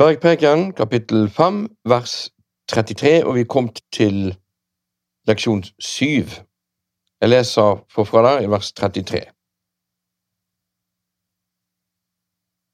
[0.00, 2.30] Bergpreken, kapittel 5, vers
[2.72, 4.30] 33, og vi kom til
[5.28, 6.06] leksjon 7.
[7.20, 9.20] Jeg leser forfra der i vers 33.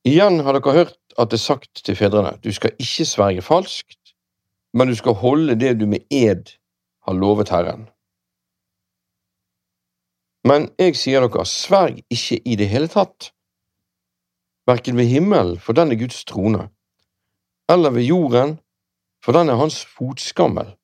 [0.06, 4.14] Igjen har dere hørt at det er sagt til fedrene, du skal ikke sverge falskt,
[4.70, 6.54] men du skal holde det du med ed
[7.08, 7.88] har lovet Herren.
[10.46, 13.32] Men jeg sier dere, sverg ikke i det hele tatt,
[14.70, 16.68] verken ved himmelen, for den er Guds trone,
[17.68, 18.58] eller ved jorden,
[19.24, 20.76] for den er hans fotskammel,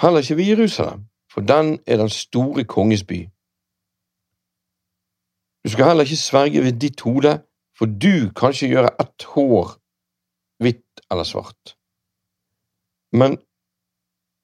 [0.00, 3.28] heller ikke ved Jerusalem, for den er den store konges by.
[5.64, 7.42] Du skal heller ikke sverge ved ditt hode,
[7.78, 9.70] for du kan ikke gjøre ett hår
[10.62, 11.76] hvitt eller svart.
[13.12, 13.38] Men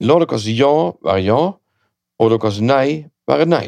[0.01, 0.73] la deres ja
[1.05, 1.41] være ja,
[2.21, 3.67] og deres nei være nei.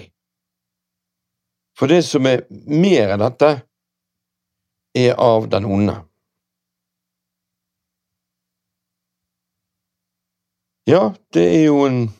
[1.78, 3.52] For det som er mer enn dette,
[4.94, 5.94] er av den onde.
[10.86, 12.10] Ja, det er jo en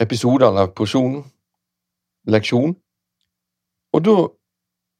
[0.00, 1.22] episode eller porsjon,
[2.28, 2.74] leksjon,
[3.96, 4.16] og da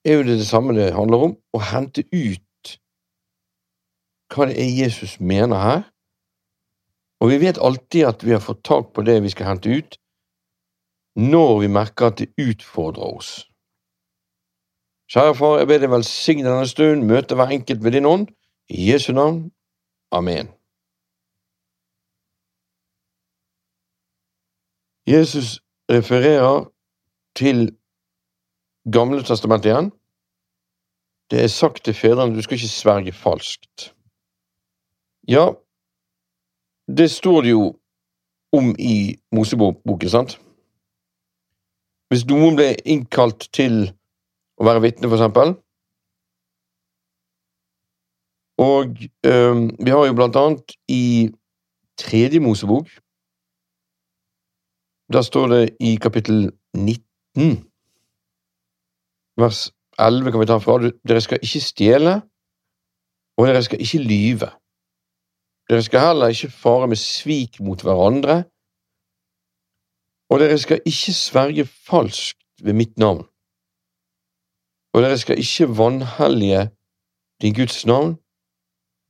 [0.08, 2.72] er jo det det samme det handler om, å hente ut
[4.32, 5.84] hva det er Jesus mener her.
[7.20, 10.00] Og vi vet alltid at vi har fått tak på det vi skal hente ut,
[11.20, 13.36] når vi merker at det utfordrer oss.
[15.12, 18.28] Kjære Far, jeg ber deg velsigne denne stund, møte hver enkelt med din ånd.
[18.72, 19.50] I Jesu navn.
[20.08, 20.53] Amen.
[25.06, 25.60] Jesus
[25.90, 26.70] refererer
[27.36, 27.76] til
[28.92, 29.90] Gamle testamentet igjen.
[31.30, 33.94] Det er sagt til fedrene du skal ikke sverge falskt.
[35.28, 35.46] Ja,
[36.96, 37.64] det står det jo
[38.52, 40.36] om i Moseboken, sant?
[42.12, 43.86] Hvis noen ble innkalt til
[44.60, 45.56] å være vitne, for eksempel
[48.58, 48.86] Og
[49.26, 51.30] øh, vi har jo blant annet i
[51.98, 52.86] tredje Mosebok
[55.12, 57.64] Da står det i kapittel 19
[59.36, 60.78] vers 11 kan vi ta fra.
[61.08, 62.14] Dere skal ikke stjele,
[63.38, 64.50] og dere skal ikke lyve.
[65.70, 68.44] Dere skal heller ikke fare med svik mot hverandre,
[70.30, 73.24] og dere skal ikke sverge falskt ved mitt navn.
[74.94, 76.70] Og dere skal ikke vanhellige
[77.42, 78.16] din Guds navn.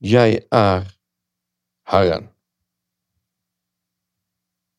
[0.01, 0.85] Jeg er
[1.91, 2.34] Herren.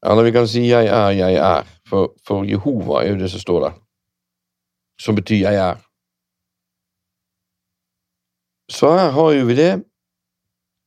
[0.04, 3.40] Eller vi kan si jeg er, jeg er, for, for Jehova er jo det som
[3.40, 3.82] står der
[5.00, 5.76] som betyr jeg er.
[8.72, 9.72] Så her har jo vi det.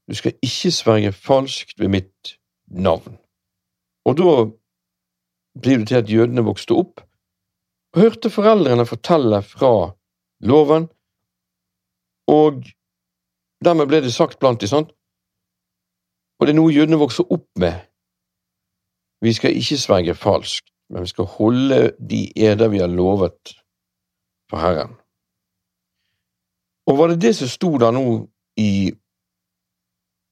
[0.09, 3.17] Du skal ikke sverge falskt ved mitt navn.
[4.05, 4.33] Og da
[5.61, 7.05] blir det til at jødene vokste opp
[7.93, 9.91] og hørte foreldrene fortelle fra
[10.45, 10.83] loven,
[12.29, 12.61] og
[13.65, 14.91] dermed ble det sagt blant de, sant?
[16.37, 17.81] Og det er noe jødene vokser opp med.
[19.21, 23.55] Vi skal ikke sverge falskt, men vi skal holde de eder vi har lovet
[24.49, 24.95] for Herren.
[26.87, 28.05] Og var det det som sto der nå
[28.57, 28.91] i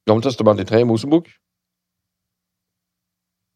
[0.07, 1.27] Gammeltestamentet i tredje Mosebok?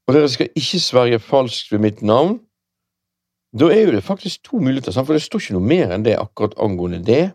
[0.08, 2.42] Og dere skal ikke sverge falskt ved mitt navn.
[3.60, 6.18] Da er jo det faktisk to muligheter, for det står ikke noe mer enn det
[6.20, 7.32] akkurat angående det.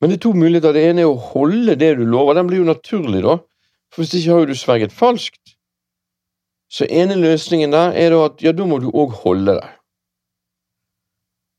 [0.00, 0.72] Men det er to muligheter.
[0.72, 2.38] Det ene er å holde det du lover.
[2.38, 3.38] Den blir jo naturlig, da.
[3.92, 5.57] For hvis ikke har jo du sverget falskt.
[6.68, 9.74] Så ene løsningen der er da at ja, da må du òg holde deg.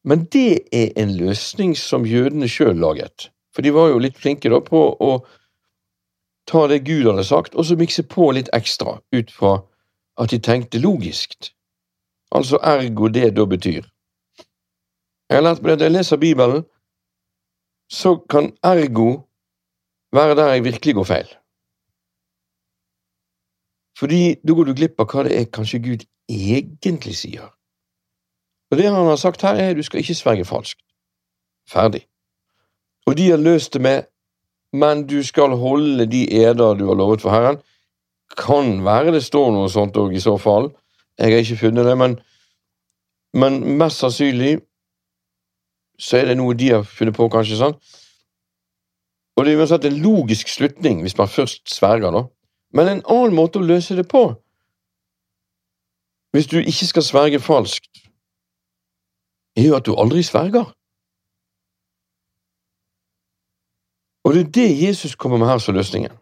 [0.06, 4.50] Men det er en løsning som jødene sjøl laget, for de var jo litt flinke
[4.50, 5.12] da på å
[6.50, 9.60] ta det Gud hadde sagt, og så mikse på litt ekstra ut fra
[10.20, 11.52] at de tenkte logisk,
[12.36, 13.84] altså ergo det da betyr.
[15.30, 16.64] Jeg har lært meg at når jeg leser Bibelen,
[17.90, 19.10] så kan ergo
[20.16, 21.30] være der jeg virkelig går feil.
[24.00, 27.50] Fordi da går du glipp av hva det er kanskje Gud egentlig sier.
[28.72, 30.82] Og det han har sagt her, er du skal ikke sverge falskt.
[31.70, 32.06] Ferdig.
[33.10, 34.08] Og de har løst det med
[34.74, 37.58] men du skal holde de eder du har lovet for Herren.
[38.38, 40.70] Kan være det står noe sånt òg, i så fall.
[41.18, 42.20] Jeg har ikke funnet det, men,
[43.34, 44.60] men mest sannsynlig
[46.00, 47.58] så er det noe de har funnet på, kanskje.
[47.60, 47.76] sånn.
[49.36, 52.28] Og det er uansett en logisk slutning hvis man først sverger, da.
[52.74, 54.24] Men en annen måte å løse det på,
[56.36, 58.04] hvis du ikke skal sverge falskt,
[59.58, 60.68] er jo at du aldri sverger.
[64.28, 66.14] Og det er det Jesus kommer med her som løsningen.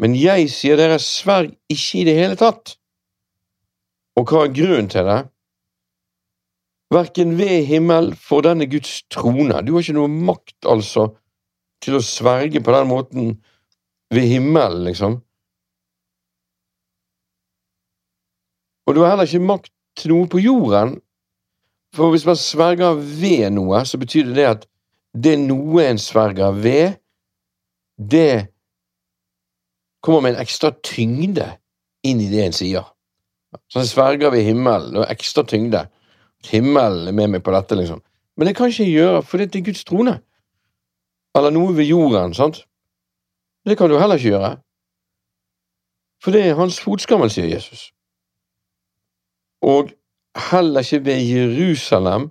[0.00, 2.76] Men jeg sier dere, sverg ikke i det hele tatt.
[4.16, 5.20] Og hva er grunnen til det?
[6.94, 9.60] Verken ved himmel, for denne Guds trone.
[9.66, 11.10] Du har ikke noe makt, altså,
[11.84, 13.32] til å sverge på den måten
[14.14, 15.18] ved himmelen, liksom.
[18.86, 20.96] Og du har heller ikke makt til noe på jorden,
[21.96, 24.66] for hvis man sverger ved noe, så betyr det at
[25.16, 26.98] det noe en sverger ved,
[27.96, 28.52] det
[30.04, 31.48] kommer med en ekstra tyngde
[32.06, 32.84] inn i det en sier.
[33.72, 35.86] Så jeg sverger ved himmelen, og ekstra tyngde.
[36.44, 38.02] Himmelen er med meg på dette, liksom.
[38.36, 40.18] Men det kan ikke jeg gjøre, for det er Guds trone.
[41.36, 42.66] Eller noe ved jorden, sant?
[43.66, 44.56] Det kan du heller ikke gjøre.
[46.22, 47.90] For det er hans fotskammel, sier Jesus.
[49.62, 49.90] Og
[50.50, 52.30] heller ikke ved Jerusalem,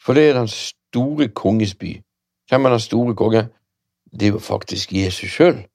[0.00, 2.02] for det er den store konges by.
[2.48, 3.48] Hvem er den store konge?
[4.12, 5.66] Det er jo faktisk Jesus sjøl.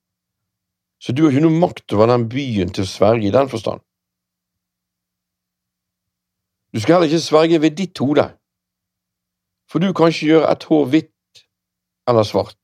[1.00, 3.82] Så du har ikke noe makt over den byen til å sverge i den forstand.
[6.74, 8.28] Du skal heller ikke sverge ved ditt hode,
[9.72, 11.44] for du kan ikke gjøre et hår hvitt
[12.10, 12.58] eller svart.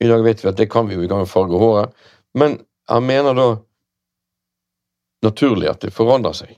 [0.00, 1.94] I dag vet vi at det kan vi jo, vi kan farge håret,
[2.34, 3.48] men han mener da
[5.24, 6.56] naturlig at det forandrer seg.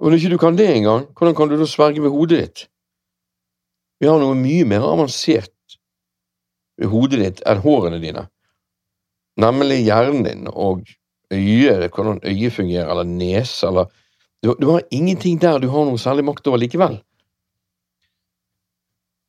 [0.00, 2.66] Og når ikke du kan det engang, hvordan kan du da sverge ved hodet ditt?
[4.00, 5.52] Vi har noe mye mer avansert
[6.80, 8.24] ved hodet ditt enn hårene dine,
[9.40, 10.86] nemlig hjernen din og
[11.30, 13.90] øyet, hvordan øyet fungerer, eller nese, eller
[14.42, 16.96] du, du, har ingenting der du har noe særlig makt over likevel.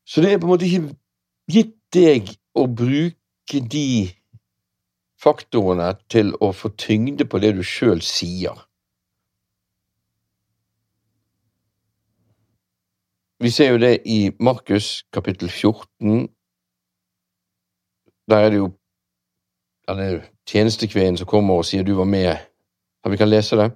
[0.08, 0.96] Så det er på en måte ikke
[1.52, 4.08] gitt deg å bruke de
[5.22, 8.58] faktorene til å få tyngde på det du sjøl sier.
[13.42, 16.28] Vi ser jo det i Markus kapittel 14.
[18.30, 18.68] Der er det jo
[19.90, 22.38] denne tjenestekvinnen som kommer og sier du var med.
[23.02, 23.72] Ja, vi kan lese det.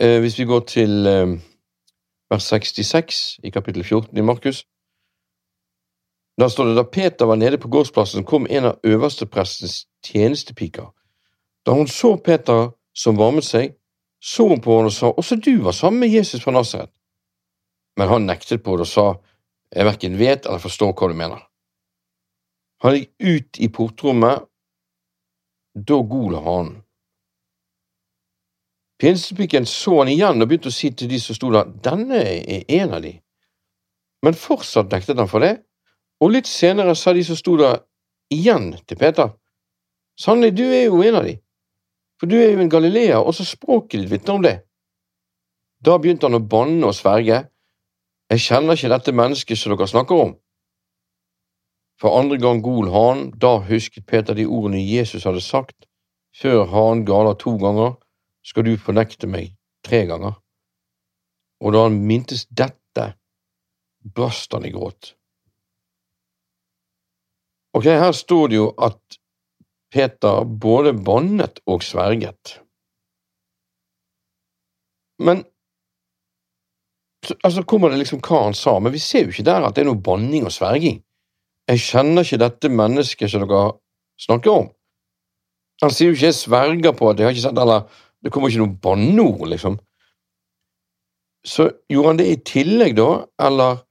[0.00, 1.36] Eh, hvis vi går til eh,
[2.30, 4.64] vers 66 i kapittel 14 i Markus.
[6.40, 10.92] Da står det da Peter var nede på gårdsplassen, kom en av øversteprestens tjenestepiker.
[11.66, 13.74] Da hun så Peter som varmet seg,
[14.22, 16.92] så hun på ham og sa, også du var sammen med Jesus fra Nasaret
[17.96, 19.06] men han nektet på det og sa
[19.74, 21.40] jeg verken vet eller forstår hva du mener.
[22.84, 24.44] Han gikk ut i portrommet,
[25.74, 26.68] da gol han.
[29.00, 32.68] Pinsepiken så han igjen og begynte å si til de som sto der, denne er
[32.78, 33.16] en av de.
[34.24, 35.56] Men fortsatt nektet han for det,
[36.22, 37.82] og litt senere sa de som sto der,
[38.32, 39.34] igjen til Peter,
[40.20, 41.36] sannelig, du er jo en av de,
[42.20, 44.56] for du er jo en galileer, også språket ditt vitner om det.
[45.84, 47.44] Da begynte han å banne og sverge,
[48.32, 50.32] jeg kjenner ikke dette mennesket som dere snakker om.
[52.00, 55.86] For andre gang gol han, da husket Peter de ordene Jesus hadde sagt,
[56.36, 57.94] før han galer to ganger,
[58.44, 59.54] skal du fornekte meg
[59.86, 60.36] tre ganger.
[61.64, 63.14] Og da han mintes dette,
[64.16, 65.14] brast han i gråt.
[67.76, 69.18] Ok, her står det jo at
[69.92, 72.58] Peter både bannet og sverget.
[75.22, 75.44] Men
[77.44, 79.84] altså kommer det liksom hva han sa, men vi ser jo ikke der at det
[79.84, 81.00] er noe banning og sverging.
[81.66, 83.76] Jeg kjenner ikke dette mennesket som dere
[84.22, 84.68] snakker om.
[85.82, 87.88] Han sier jo ikke 'jeg sverger på at jeg har ikke sett', eller
[88.22, 89.78] det kommer ikke noe banneord, liksom.
[91.44, 93.84] Så gjorde han det i tillegg, da, eller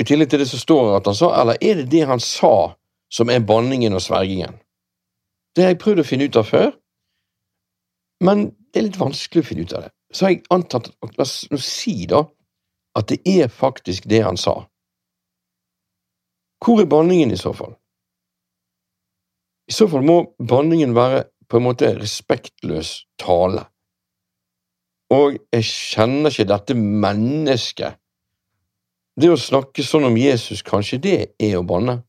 [0.00, 2.74] i tillegg til det som står at han sa, eller er det det han sa
[3.12, 4.60] som er banningen og svergingen?
[5.54, 6.72] Det har jeg prøvd å finne ut av før,
[8.24, 11.26] men det er litt vanskelig å finne ut av det så har jeg antatt La
[11.26, 12.22] oss si, da,
[12.94, 14.54] at det er faktisk det han sa.
[16.64, 17.74] Hvor er banningen i så fall?
[19.68, 23.66] I så fall må banningen være på en måte respektløs tale.
[25.12, 27.98] Og jeg kjenner ikke dette mennesket.
[29.20, 32.00] Det å snakke sånn om Jesus, kanskje det er å banne?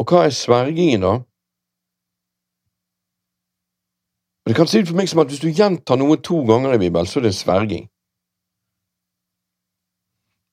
[0.00, 1.14] Og hva er svergingen, da?
[4.48, 6.80] Det kan se ut for meg som at hvis du gjentar noe to ganger i
[6.80, 7.84] Bibelen, så er det en sverging.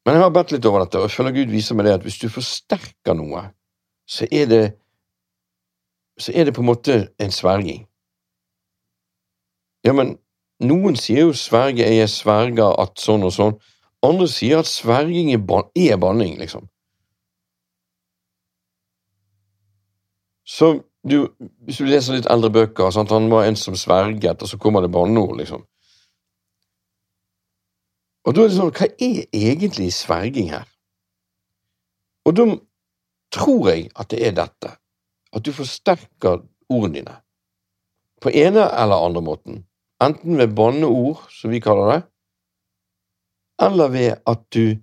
[0.06, 2.06] Men jeg har bedt litt over dette, og jeg føler Gud viser meg det at
[2.06, 3.48] hvis du forsterker noe,
[4.08, 4.62] så er det
[6.20, 7.84] så er det på en måte en sverging.
[9.86, 10.16] Ja, men
[10.64, 13.60] noen sier jo sverge, jeg sverger at sånn og sånn.
[14.06, 15.70] Andre sier at sverging er, ban
[16.02, 16.66] banning, liksom.
[20.48, 21.28] Så du,
[21.64, 23.12] Hvis du leser litt eldre bøker, sant?
[23.12, 25.64] han var en som sverget, og så kommer det banneord, liksom.
[28.28, 30.68] Og da er det sånn, hva er egentlig sverging her?
[32.28, 32.48] Og da
[33.32, 34.74] tror jeg at det er dette,
[35.32, 37.16] at du forsterker ordene dine.
[38.20, 39.62] På ene eller andre måten.
[40.04, 42.02] Enten ved banneord, som vi kaller det,
[43.64, 44.76] eller ved at du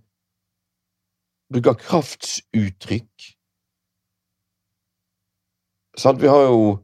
[1.53, 3.34] bruker kraftsuttrykk.
[5.99, 6.23] Sant?
[6.23, 6.79] Vi har jo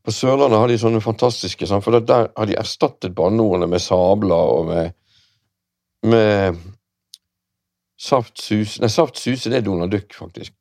[0.00, 1.84] På Sørlandet har de sånne fantastiske, sant?
[1.84, 4.94] for der har de erstattet banneordene med sabler og med,
[6.08, 6.56] med
[8.00, 10.54] saftsus Nei, saftsuse, det er Donald Duck, faktisk.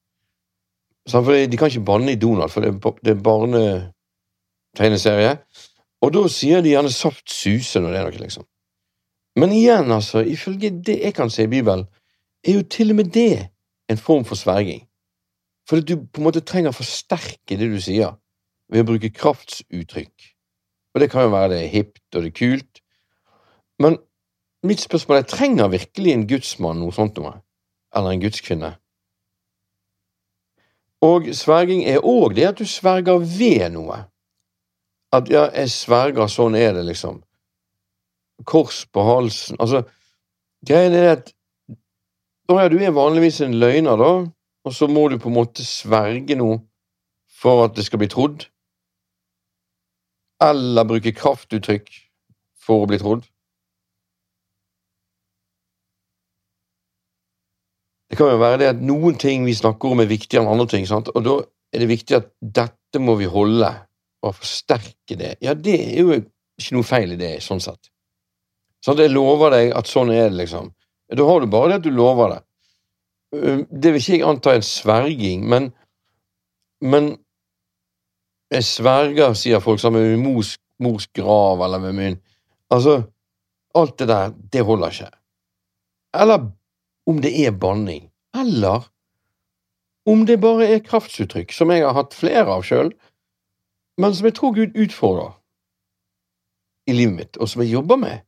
[1.07, 1.25] Sant?
[1.25, 2.79] For de kan ikke banne i Donald, for det er,
[3.13, 5.33] er barnetegneserie.
[6.03, 8.45] Og da sier de gjerne saftsuse når det er noe, liksom.
[9.39, 11.88] Men igjen, altså, ifølge det jeg kan se i Bibelen,
[12.43, 13.47] er jo til og med det
[13.89, 14.88] en form for sverging.
[15.69, 18.15] For du på en måte trenger å forsterke det du sier,
[18.73, 20.29] ved å bruke kraftsuttrykk.
[20.95, 22.81] Og det kan jo være det er hipt og det er kult.
[23.81, 23.99] Men
[24.65, 27.35] mitt spørsmål er trenger virkelig en gudsmann noe sånt noe?
[27.93, 28.71] Eller en gudskvinne?
[31.05, 34.01] Og sverging er òg det at du sverger ved noe.
[35.15, 37.21] At ja, jeg sverger, sånn er det, liksom.
[38.49, 39.57] Kors på halsen.
[39.61, 39.85] Altså,
[40.65, 41.31] greien er at
[42.49, 44.11] å ja, du er vanligvis en løgner, da,
[44.67, 46.59] og så må du på en måte sverge noe
[47.39, 48.45] for at det skal bli trodd.
[50.43, 51.91] Eller bruke kraftuttrykk
[52.63, 53.27] for å bli trodd.
[58.09, 60.65] Det kan jo være det at noen ting vi snakker om, er viktigere enn andre
[60.71, 61.11] ting, sant?
[61.13, 61.35] og da
[61.75, 63.69] er det viktig at dette må vi holde,
[64.25, 65.35] og forsterke det.
[65.45, 67.91] Ja, det er jo ikke noe feil i det, sånn sett.
[68.83, 70.73] Sånn, at jeg lover deg at sånn er det, liksom.
[71.15, 72.41] Da har du bare det at du lover det.
[73.31, 75.69] Det vil ikke jeg anta en sverging, men,
[76.81, 77.12] men
[78.50, 82.19] jeg sverger, sier folk, sammen med mors, mors grav eller med min
[82.69, 83.01] Altså,
[83.74, 85.09] alt det der, det holder ikke.
[86.13, 86.51] Eller
[87.09, 88.12] om det er banning.
[88.38, 88.86] Eller
[90.05, 92.91] om det bare er kraftsuttrykk, som jeg har hatt flere av sjøl,
[93.98, 95.33] men som jeg tror Gud utfordrer
[96.89, 98.21] i livet mitt, og som jeg jobber med.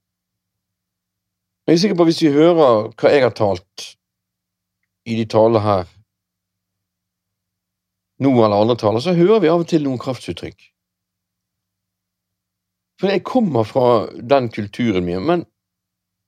[1.68, 2.58] Jeg er sikker på at hvis vi hører
[2.98, 3.86] hva jeg har talt
[5.06, 5.88] i de talene her,
[8.22, 10.68] nå eller andre taler, så hører vi av og til noen kraftuttrykk.
[13.02, 15.46] For jeg kommer fra den kulturen min, men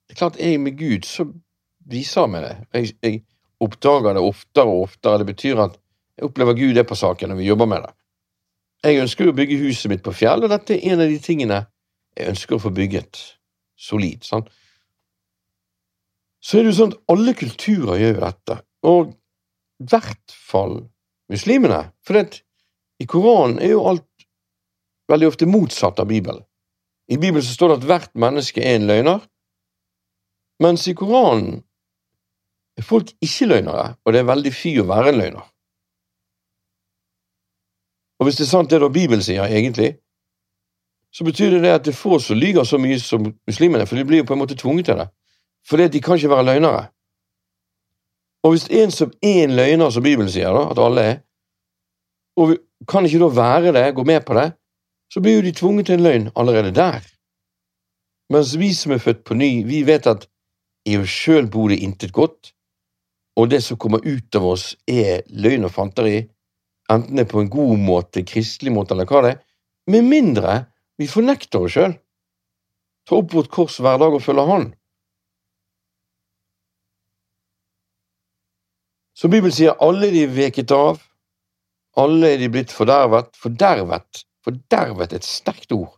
[0.07, 1.27] det er klart, jeg med Gud, så
[1.89, 2.55] viser han meg det.
[2.73, 3.19] Jeg, jeg
[3.61, 5.19] oppdager det oftere og oftere.
[5.21, 5.77] Det betyr at
[6.17, 7.93] jeg opplever Gud er på saken når vi jobber med det.
[8.83, 11.61] Jeg ønsker å bygge huset mitt på fjell, og dette er en av de tingene
[12.17, 13.21] jeg ønsker å få bygget
[13.79, 14.25] solid.
[14.25, 14.49] sant?
[16.43, 20.81] Så er det jo sånn at alle kulturer gjør dette, og i hvert fall
[21.31, 21.85] muslimene.
[22.03, 22.41] For det,
[22.99, 24.25] i Koranen er jo alt
[25.11, 26.43] veldig ofte motsatt av Bibelen.
[27.11, 29.23] I Bibelen så står det at hvert menneske er en løgner,
[30.63, 31.63] mens i Koranen
[32.79, 35.49] er folk ikke løgnere, og det er veldig fy å være en løgner.
[38.19, 39.93] Og hvis det er sant det da Bibelen sier, egentlig,
[41.13, 44.07] så betyr det at det er få som lyver så mye som muslimene, for de
[44.07, 45.11] blir jo på en måte tvunget til det
[45.67, 46.87] fordi de kan ikke være løgnere.
[48.43, 51.21] Og hvis en som er en løgner, som Bibelen sier, da, at alle er,
[52.39, 52.57] og
[52.89, 54.49] kan ikke da være det, gå med på det,
[55.13, 57.05] så blir jo de tvunget til en løgn allerede der.
[58.33, 60.27] Mens vi som er født på ny, vi vet at
[60.89, 62.51] i oss sjøl bor det intet godt,
[63.39, 66.17] og det som kommer ut av oss, er løgn og fanteri,
[66.91, 69.41] enten det er på en god måte, kristelig måte, eller hva det er,
[69.93, 70.57] med mindre
[70.99, 71.95] vi fornekter oss sjøl.
[73.07, 74.69] Ta opp vårt kors hver dag og følge Han.
[79.13, 81.01] Så Bibelen sier alle de veket av,
[82.01, 83.29] alle er de blitt fordervet.
[83.37, 84.23] Fordervet.
[84.43, 85.91] Fordervet er et sterkt ord.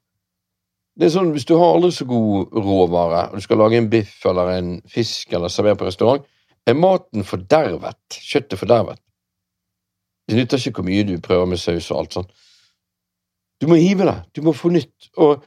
[0.95, 3.89] Det er sånn, Hvis du har aldri så god råvare, og du skal lage en
[3.91, 6.24] biff eller en fisk eller servere på restaurant,
[6.67, 8.00] er maten fordervet.
[8.12, 9.00] Kjøttet fordervet.
[10.27, 12.31] Det nytter ikke hvor mye du prøver med saus og alt sånt.
[13.62, 14.17] Du må hive det.
[14.36, 15.12] Du må få nytt.
[15.15, 15.43] Og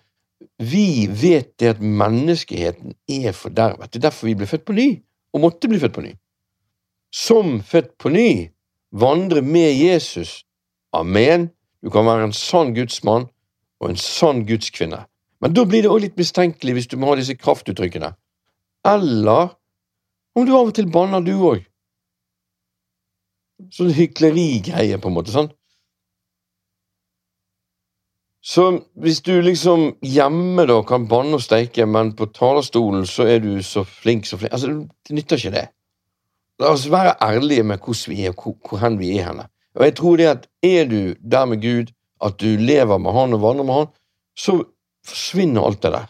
[0.63, 3.93] vi vet det at menneskeheten er fordervet.
[3.93, 4.89] Det er derfor vi ble født på ny,
[5.35, 6.15] og måtte bli født på ny
[7.15, 8.31] som født på ny,
[8.91, 10.45] vandre med Jesus.
[10.93, 11.51] Amen.
[11.83, 13.29] Du kan være en sann gudsmann
[13.81, 15.05] og en sann gudskvinne.
[15.41, 18.13] Men da blir det også litt mistenkelig hvis du må ha disse kraftuttrykkene.
[18.89, 19.55] Eller
[20.35, 21.63] om du av og til banner, du òg.
[23.75, 25.35] Sånn hyklerigreie, på en måte.
[25.35, 25.51] sånn.
[28.49, 33.43] Så hvis du liksom hjemme da kan banne og steike, men på talerstolen så er
[33.45, 35.67] du så flink så flink Altså, det nytter ikke det.
[36.59, 39.49] La oss være ærlige med hvordan vi er, hvor, hvor vi er henne.
[39.75, 41.93] Og jeg tror det at er du der med Gud,
[42.25, 43.93] at du lever med Han og vandrer med Han,
[44.37, 44.65] så
[45.07, 46.09] forsvinner alt det der.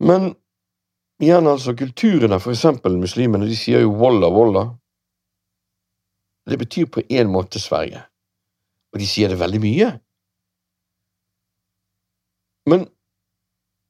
[0.00, 0.34] Men
[1.22, 4.64] igjen, altså, kulturene, for eksempel muslimene, de sier jo walla, walla.
[6.50, 8.02] Det betyr på en måte Sverige,
[8.92, 9.88] og de sier det veldig mye.
[12.66, 12.86] Men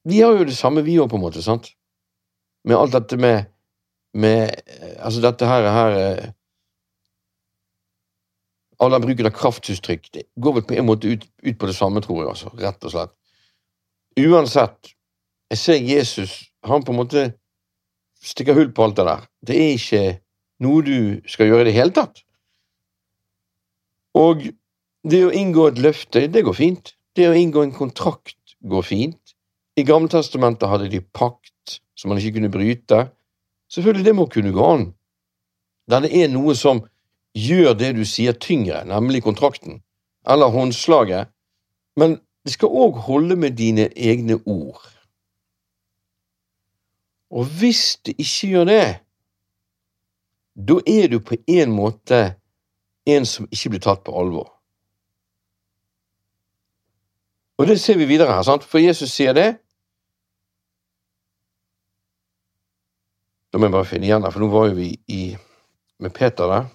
[0.08, 1.75] vi har jo det samme, vi òg, på en måte, sant?
[2.66, 3.46] Med alt dette med,
[4.14, 6.32] med eh, Altså dette her, her eh,
[8.82, 11.76] All den bruken av kraftuttrykk det går vel på en måte ut, ut på det
[11.78, 13.14] samme, tror jeg, altså, rett og slett.
[14.20, 14.90] Uansett,
[15.49, 17.23] jeg ser Jesus, han på en måte
[18.20, 19.25] stikker hull på alt det der.
[19.49, 20.02] Det er ikke
[20.64, 22.20] noe du skal gjøre i det hele tatt.
[24.16, 24.44] Og
[25.08, 26.94] det å inngå et løfte, det går fint.
[27.16, 29.37] Det å inngå en kontrakt går fint.
[29.76, 31.45] I Gamletestamentet hadde de pakt
[31.96, 33.06] som man ikke kunne bryte.
[33.73, 34.87] Selvfølgelig, det må kunne gå an.
[35.90, 36.82] Der det er noe som
[37.37, 39.82] gjør det du sier tyngre, nemlig kontrakten,
[40.26, 41.28] eller håndslaget,
[41.96, 44.82] men det skal òg holde med dine egne ord.
[47.30, 48.85] Og hvis det ikke gjør det,
[50.56, 52.20] da er du på en måte
[53.06, 54.49] en som ikke blir tatt på alvor.
[57.58, 58.64] Og det ser vi videre her, sant?
[58.64, 59.56] for Jesus sier det.
[63.56, 65.20] Da må jeg bare finne igjen der, for nå var jo vi i,
[66.04, 66.66] med Peter der.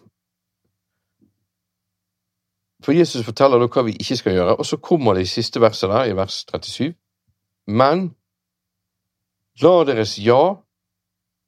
[2.81, 5.61] For Jesus forteller da hva vi ikke skal gjøre, og så kommer det i siste
[5.61, 6.95] verset der, i vers 37.
[7.69, 8.01] Men
[9.61, 10.39] la deres ja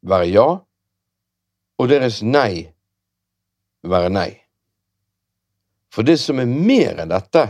[0.05, 0.45] være ja,
[1.81, 2.67] og deres nei
[3.81, 4.27] være nei.
[5.89, 7.47] For det som er mer enn dette,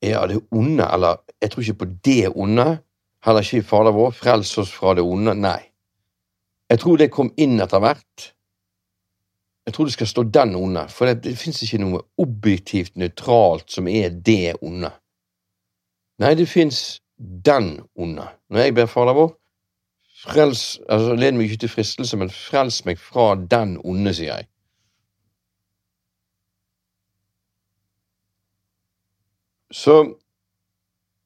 [0.00, 2.68] er av det onde, eller jeg tror ikke på det onde,
[3.28, 5.60] heller ikke i Fader vår, frels oss fra det onde, nei.
[6.74, 8.24] Jeg tror det kom inn etter hvert,
[9.64, 13.70] jeg tror det skal stå den onde, for det, det fins ikke noe objektivt nøytralt
[13.70, 14.90] som er det onde.
[16.18, 16.80] Nei, det fins
[17.46, 18.26] den onde.
[18.50, 19.30] Når jeg ber Fader vår,
[20.24, 24.48] frels, altså led meg ikke til fristelse, men frels meg fra den onde, sier jeg.
[29.70, 30.00] Så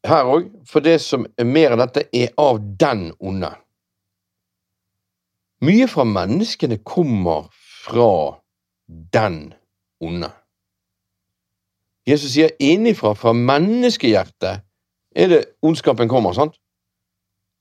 [0.04, 3.50] her òg, for det som er mer av dette, er av den onde.
[5.64, 7.48] Mye fra menneskene kommer
[7.84, 8.38] fra
[8.86, 9.54] den
[10.00, 10.30] onde.
[12.08, 14.62] Jesus sier innifra, fra menneskehjertet,
[15.18, 16.54] er det ondskapen kommer, sant?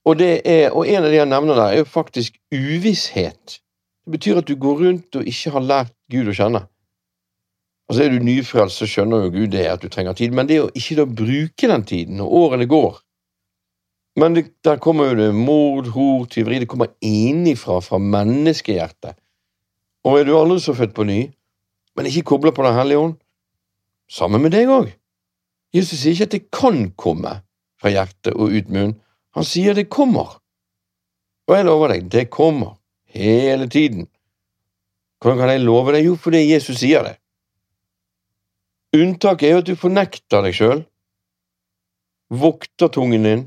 [0.06, 3.58] Og, er, og en av de han nevner der, er jo faktisk uvisshet.
[4.06, 6.62] Det betyr at du går rundt og ikke har lært Gud å kjenne.
[7.88, 10.62] Altså Er du nyfrelst, så skjønner jo Gud det at du trenger tid, men det
[10.62, 13.00] å ikke da bruke den tiden, og årene går
[14.18, 19.14] Men det, der kommer jo det mord, hor, tyveri Det kommer innifra, fra menneskehjertet.
[20.06, 21.20] Og er du aldri så født på ny,
[21.94, 23.14] men ikke kobla på Den hellige ånd,
[24.10, 24.90] sammen med deg òg.
[25.74, 27.34] Jesus sier ikke at det kan komme
[27.78, 28.96] fra hjertet og ut munnen,
[29.36, 30.38] han sier det kommer.
[31.48, 32.78] Og jeg lover deg, det kommer,
[33.12, 34.08] hele tiden.
[35.20, 36.06] Hvordan kan jeg love deg?
[36.06, 37.16] Jo, fordi Jesus sier det.
[38.96, 40.82] Unntaket er jo at du fornekter deg sjøl,
[42.32, 43.46] vokter tungen din,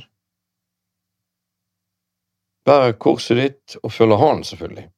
[2.66, 4.90] bærer korset ditt og følger Han, selvfølgelig.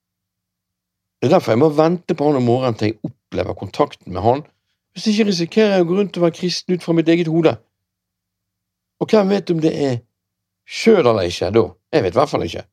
[1.24, 4.22] Det er derfor jeg må vente på han om morgenen til jeg opplever kontakten med
[4.22, 4.42] han.
[4.92, 7.54] Hvis ikke risikerer jeg å gå rundt og være kristen ut fra mitt eget hode.
[9.00, 9.94] Og hvem vet om det er
[10.68, 11.64] sjøl eller ikke da?
[11.96, 12.66] Jeg vet i hvert fall ikke.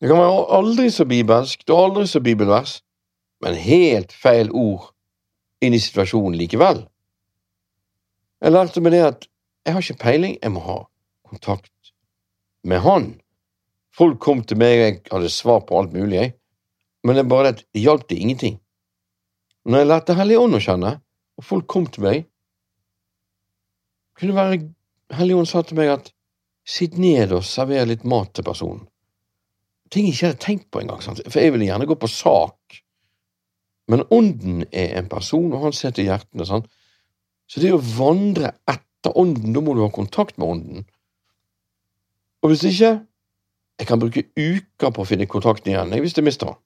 [0.00, 2.76] Det kan være aldri så bibelsk og aldri så bibelvers,
[3.42, 4.92] men helt feil ord
[5.60, 6.84] inn i situasjonen likevel.
[8.40, 9.26] Jeg lærte meg det at
[9.66, 10.78] jeg har ikke peiling, jeg må ha
[11.26, 11.74] kontakt
[12.66, 13.12] med han.
[13.96, 16.34] Folk kom til meg, jeg hadde svar på alt mulig, jeg
[17.02, 18.58] men det bare at det hjalp det ingenting.
[19.64, 20.92] Når jeg lærte Hellig Ånd å kjenne,
[21.40, 22.26] og folk kom til meg,
[24.18, 26.12] kunne det være Hellig Ånd sa til meg at
[26.68, 28.84] sitt ned og server litt mat til personen.
[29.90, 32.80] Ting jeg ikke hadde tenkt på engang, for jeg ville gjerne gå på sak.
[33.90, 36.46] Men Ånden er en person, og han ser til hjertene.
[36.46, 36.68] Sant?
[37.50, 40.86] Så det å vandre etter Ånden, da må du ha kontakt med Ånden.
[42.42, 43.06] Og hvis ikke
[43.80, 46.58] Jeg kan bruke uker på å finne kontakten igjen hvis jeg mister den.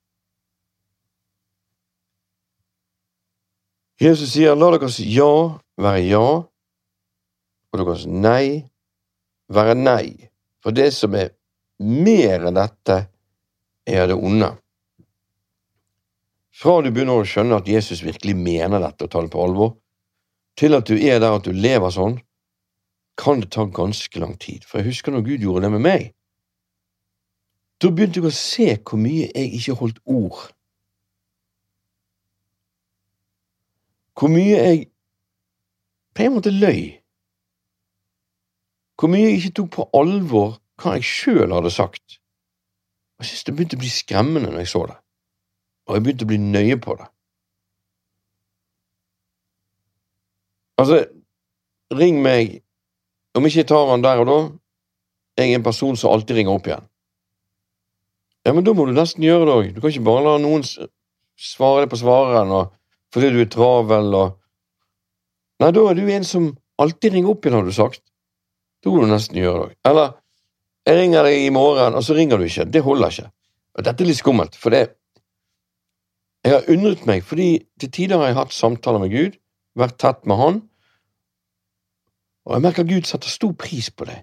[4.02, 5.28] Jesus sier la deres ja
[5.78, 6.24] være ja,
[7.70, 8.64] og deres nei
[9.54, 11.30] være nei, for det som er
[11.78, 12.98] mer enn dette,
[13.86, 14.50] er det onde.
[16.54, 19.74] Fra du begynner å skjønne at Jesus virkelig mener dette og tar det på alvor,
[20.58, 22.16] til at du er der at du lever sånn,
[23.16, 26.10] kan det ta ganske lang tid, for jeg husker når Gud gjorde det med meg.
[27.82, 30.50] Da begynte jeg å se hvor mye jeg ikke holdt ord
[34.14, 34.84] Hvor mye jeg
[36.14, 37.00] på en måte løy.
[38.94, 42.20] Hvor mye jeg ikke tok på alvor hva jeg sjøl hadde sagt.
[43.18, 44.96] Jeg syntes det begynte å bli skremmende når jeg så det,
[45.86, 47.08] og jeg begynte å bli nøye på det.
[50.82, 50.98] Altså,
[51.94, 52.63] ring meg,
[53.34, 54.38] om ikke jeg tar han der og da,
[55.38, 56.84] jeg er en person som alltid ringer opp igjen.
[58.44, 59.68] Ja, men da må du nesten gjøre det òg.
[59.74, 60.64] Du kan ikke bare la noen
[61.40, 62.74] svare deg på svareren og,
[63.14, 64.40] fordi du er travel og
[65.62, 66.48] Nei, da er du en som
[66.82, 68.00] alltid ringer opp igjen, har du sagt.
[68.82, 69.74] Da må du nesten gjøre det òg.
[69.86, 70.08] Eller
[70.84, 72.66] jeg ringer deg i morgen, og så ringer du ikke.
[72.68, 73.30] Det holder ikke.
[73.78, 74.82] Og dette er litt skummelt, for det
[76.44, 77.46] Jeg har undret meg, fordi
[77.80, 79.38] til tider har jeg hatt samtaler med Gud,
[79.80, 80.58] vært tett med Han,
[82.44, 84.18] og jeg merker Gud setter stor pris på det.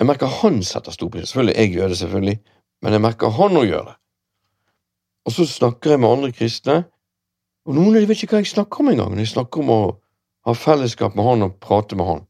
[0.00, 2.38] Jeg merker han setter stor pris Selvfølgelig, jeg gjør det, selvfølgelig,
[2.82, 3.96] men jeg merker han òg gjør det.
[5.28, 6.76] Og så snakker jeg med andre kristne,
[7.68, 9.72] og noen av dem vet ikke hva jeg snakker om engang når jeg snakker om
[9.74, 9.80] å
[10.48, 12.22] ha fellesskap med han og prate med han.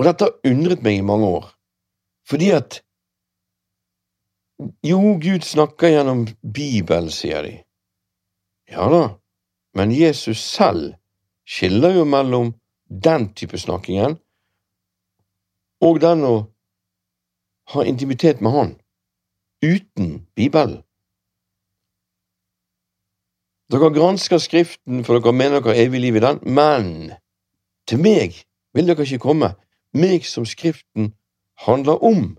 [0.00, 1.50] Og dette har undret meg i mange år,
[2.24, 2.80] fordi at
[4.84, 7.52] jo, Gud snakker gjennom Bibelen, sier de.
[8.70, 9.04] Ja da,
[9.74, 10.94] men Jesus selv
[11.46, 12.54] skiller jo mellom
[12.90, 14.18] den type snakkingen
[15.80, 16.34] og den å
[17.72, 18.70] ha intimitet med Han,
[19.62, 20.82] uten Bibelen.
[23.70, 27.12] Dere gransker Skriften, for dere mener dere har evig liv i den, men
[27.86, 28.40] til meg
[28.74, 29.52] vil dere ikke komme,
[29.94, 31.12] meg som Skriften
[31.66, 32.34] handler om,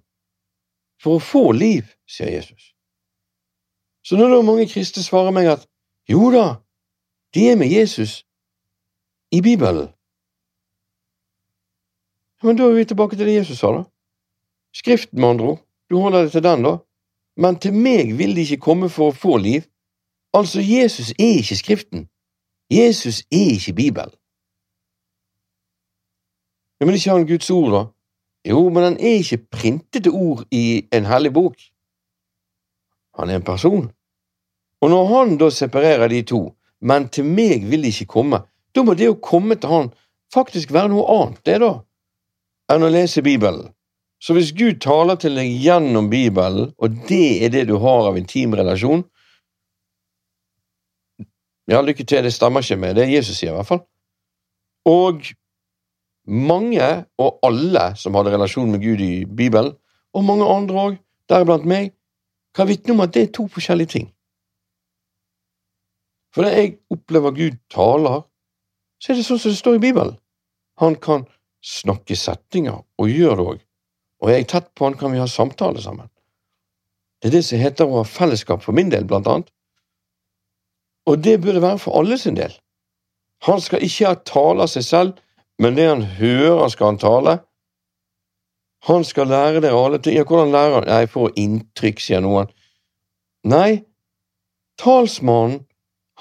[1.01, 2.73] for å få liv, sier Jesus.
[4.03, 5.63] Så når da mange kristne svarer meg at
[6.09, 6.61] jo da,
[7.33, 8.25] de er med Jesus
[9.31, 9.89] i Bibelen,
[12.43, 13.83] men da er vi tilbake til det Jesus sa, da.
[14.73, 15.59] Skriften, med andre ord.
[15.89, 16.77] Du holder deg til den, da.
[17.37, 19.67] Men til meg vil de ikke komme for å få liv.
[20.33, 22.07] Altså, Jesus er ikke Skriften.
[22.71, 24.13] Jesus er ikke Bibelen.
[26.79, 27.81] Ja, men ikke han Guds ord, da?
[28.49, 31.59] Jo, men han er ikke printede ord i en hellig bok.
[33.19, 33.91] Han er en person.
[34.81, 36.41] Og når han da separerer de to,
[36.81, 38.43] men til meg vil de ikke komme,
[38.75, 39.89] da må det å komme til han
[40.33, 41.75] faktisk være noe annet, det, da
[42.71, 43.71] enn å lese Bibelen.
[44.21, 48.19] Så hvis Gud taler til deg gjennom Bibelen, og det er det du har av
[48.19, 49.05] intim relasjon
[51.69, 53.83] Ja, lykke til, det stemmer ikke med det Jesus sier, i hvert fall.
[54.89, 55.21] Og
[56.27, 56.87] mange,
[57.21, 59.69] og alle som hadde relasjon med Gud i Bibelen,
[60.11, 60.97] og mange andre òg,
[61.31, 61.93] deriblant meg,
[62.57, 64.09] kan vitne om at det er to forskjellige ting.
[66.31, 68.23] For når jeg opplever Gud taler,
[69.01, 70.15] så er det sånn som det står i Bibelen.
[70.79, 71.25] Han kan
[71.65, 73.61] snakke setninger, og gjør det òg.
[74.21, 76.09] Og er jeg tett på han, kan vi ha samtale sammen.
[77.21, 79.51] Det er det som heter å ha fellesskap for min del, blant annet.
[81.09, 82.53] Og det burde være for alle sin del.
[83.45, 85.21] Han skal ikke ha tale av seg selv,
[85.61, 87.37] men det han hører, skal han tale.
[88.89, 90.15] Han skal lære dere alle ting.
[90.17, 90.89] Ja, hvordan lærer han?
[90.89, 92.49] Jeg får inntrykk, sier noen.
[93.49, 93.83] Nei,
[94.81, 95.63] talsmannen,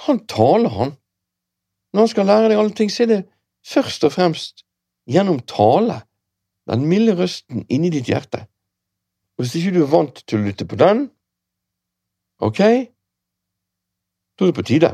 [0.06, 0.94] han taler, han.
[1.92, 3.20] Når han skal lære deg alle ting, så er det
[3.66, 4.64] først og fremst
[5.10, 6.02] gjennom tale,
[6.70, 8.44] den milde røsten inni ditt hjerte.
[9.36, 11.06] Og hvis ikke du er vant til å lytte på den,
[12.40, 12.60] ok,
[14.36, 14.92] da er det på tide.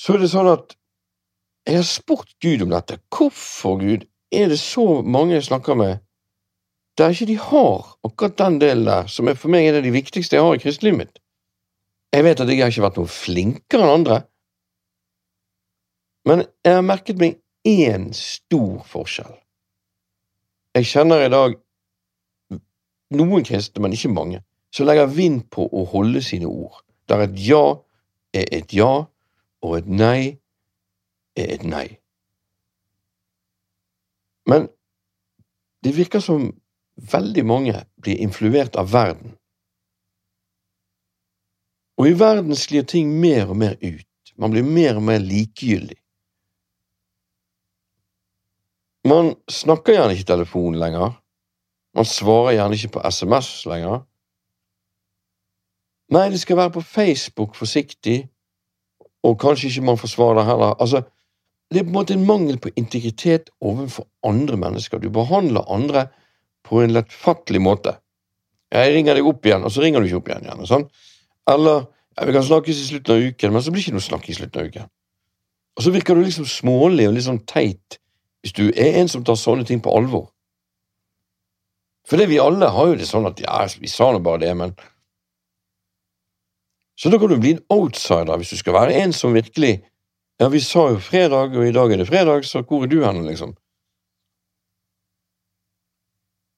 [0.00, 0.76] Så er det sånn at
[1.68, 2.98] jeg har spurt Gud om dette.
[3.12, 5.98] Hvorfor, Gud, er det så mange jeg snakker med
[7.00, 9.92] der ikke de har akkurat den delen der, som er for meg en av de
[9.94, 11.20] viktigste jeg har i kristelivet mitt?
[12.12, 14.18] Jeg vet at jeg har ikke vært noe flinkere enn andre,
[16.28, 19.32] men jeg har merket meg én stor forskjell.
[20.76, 21.56] Jeg kjenner i dag
[23.16, 24.42] noen kristne, men ikke mange,
[24.74, 27.64] som legger vind på å holde sine ord, der et ja
[28.36, 29.06] er et ja,
[29.64, 30.36] og et nei
[31.36, 31.86] er et nei.
[34.46, 34.68] Men
[35.84, 36.50] det virker som
[37.12, 39.36] veldig mange blir influert av verden.
[42.00, 44.06] Og i verden sklir ting mer og mer ut,
[44.40, 45.98] man blir mer og mer likegyldig.
[49.08, 51.14] Man snakker gjerne ikke i telefonen lenger.
[51.96, 54.02] Man svarer gjerne ikke på SMS lenger.
[56.10, 58.24] Nei, det skal være på Facebook forsiktig,
[59.22, 60.74] og kanskje ikke man får svar der heller.
[60.82, 61.02] Altså,
[61.70, 64.98] det er på en måte en mangel på integritet overfor andre mennesker.
[64.98, 66.08] Du behandler andre
[66.66, 67.96] på en lettfattelig måte.
[68.70, 70.46] Jeg ringer deg opp igjen, og så ringer du ikke opp igjen.
[70.46, 70.86] igjen sånn.
[71.50, 74.06] Eller ja, vi kan snakkes i slutten av uken, men så blir det ikke noe
[74.06, 74.90] snakk i slutten av uken.
[75.78, 77.98] Og så virker du liksom smålig og litt sånn teit
[78.40, 80.30] hvis du er en som tar sånne ting på alvor.
[82.08, 84.54] For det vi alle har jo det sånn at ja, vi sa nå bare det,
[84.56, 84.74] men
[87.00, 89.78] Så da kan du bli en outsider hvis du skal være en som virkelig
[90.40, 93.02] Ja, vi sa jo fredag, og i dag er det fredag, så hvor er du
[93.04, 93.52] hen, liksom?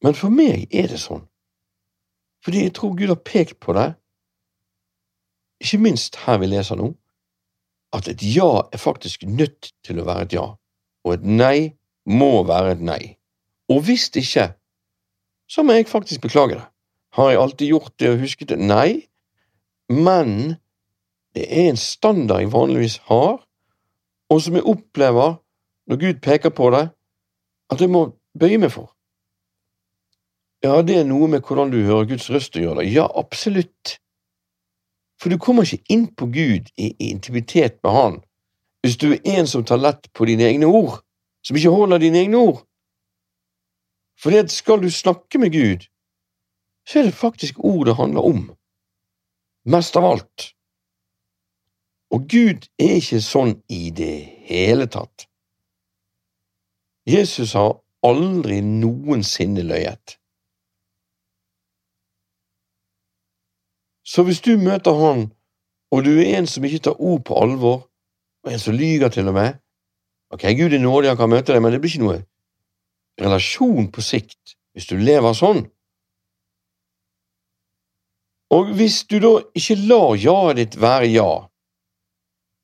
[0.03, 1.25] Men for meg er det sånn,
[2.43, 3.93] fordi jeg tror Gud har pekt på det,
[5.63, 6.89] ikke minst her vi leser nå,
[7.95, 10.49] at et ja er faktisk nødt til å være et ja,
[11.07, 11.57] og et nei
[12.09, 13.03] må være et nei.
[13.71, 14.49] Og hvis ikke,
[15.47, 16.67] så må jeg faktisk beklage det.
[17.13, 18.59] Har jeg alltid gjort det og husket det?
[18.59, 19.05] Nei,
[19.93, 20.57] men
[21.37, 23.43] det er en standard jeg vanligvis har,
[24.33, 25.37] og som jeg opplever
[25.87, 26.87] når Gud peker på det,
[27.71, 28.07] at jeg må
[28.39, 28.92] bøye meg for.
[30.63, 32.85] Ja, det er noe med hvordan du hører Guds røst å gjøre.
[32.87, 33.97] Ja, absolutt.
[35.19, 38.21] For du kommer ikke inn på Gud i intimitet med Han
[38.83, 40.97] hvis du er en som tar lett på dine egne ord,
[41.47, 42.57] som ikke holder dine egne ord.
[44.19, 45.87] For det skal du snakke med Gud,
[46.89, 48.41] så er det faktisk ord det handler om.
[49.71, 50.49] Mest av alt.
[52.11, 54.17] Og Gud er ikke sånn i det
[54.51, 55.29] hele tatt.
[57.07, 60.19] Jesus har aldri noensinne løyet.
[64.05, 65.31] Så hvis du møter han,
[65.93, 67.89] og du er en som ikke tar ord på alvor,
[68.43, 69.59] og en som lyger til og med
[70.33, 72.21] Ok, Gud er nådig, han kan møte deg, men det blir ikke noe
[73.21, 75.67] relasjon på sikt hvis du lever sånn.
[78.53, 81.31] Og hvis du da ikke lar ja-et ditt være ja,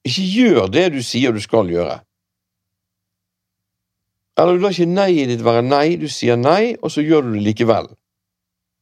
[0.08, 1.98] ikke gjør det du sier du skal gjøre,
[4.38, 7.32] eller du lar ikke nei-et ditt være nei, du sier nei, og så gjør du
[7.34, 7.88] det likevel.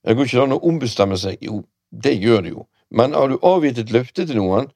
[0.05, 1.40] Det går ikke an å ombestemme seg.
[1.42, 2.66] Jo, det gjør det jo.
[2.90, 4.70] Men har du avgitt et løfte til noen,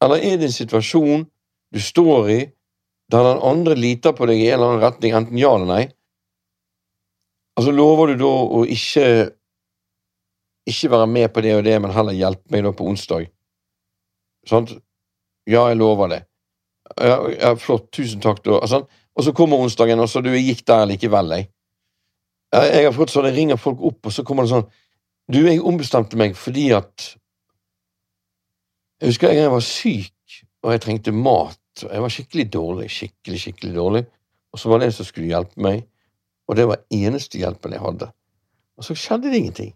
[0.00, 1.26] eller er det en situasjon
[1.70, 2.40] du står i
[3.10, 5.84] der den andre liter på deg i en eller annen retning, enten ja eller nei,
[7.58, 9.04] altså lover du da å ikke
[10.70, 13.26] ikke være med på det og det, men heller hjelpe meg da på onsdag.
[14.48, 14.74] Sant?
[15.48, 16.20] Ja, jeg lover det.
[17.00, 18.60] Ja, ja flott, tusen takk, da.
[18.60, 18.84] Altså,
[19.16, 21.50] og så kommer onsdagen, og så du gikk der likevel, jeg.
[22.50, 24.68] Jeg har fått sånn, jeg ringer folk opp, og så kommer det sånn
[25.30, 27.14] Du, jeg ombestemte meg fordi at
[29.00, 31.84] Jeg husker en gang jeg var syk, og jeg trengte mat.
[31.86, 34.02] og Jeg var skikkelig dårlig, skikkelig, skikkelig dårlig.
[34.52, 35.86] Og så var det en som skulle hjelpe meg,
[36.50, 38.10] og det var eneste hjelpen jeg hadde.
[38.76, 39.72] Og så skjedde det ingenting.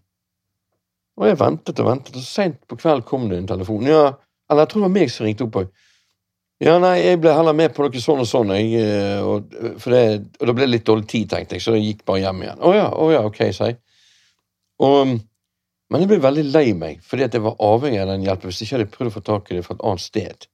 [1.17, 3.87] Og jeg ventet og ventet, og seint på kveld kom det en telefon.
[3.87, 4.11] Ja,
[4.49, 5.61] eller jeg tror det var meg som ringte opp.
[6.63, 10.03] Ja, nei, jeg ble heller med på noe sånn og sånn, jeg, eh, og, det,
[10.39, 12.61] og det ble litt dårlig tid, tenkte jeg, så jeg gikk bare hjem igjen.
[12.61, 13.79] Å ja, å ja, ok, sa jeg.
[14.85, 15.15] Og,
[15.89, 18.61] men jeg ble veldig lei meg, fordi at jeg var avhengig av den hjelpen hvis
[18.61, 20.47] jeg ikke hadde prøvd å få tak i det fra et annet sted.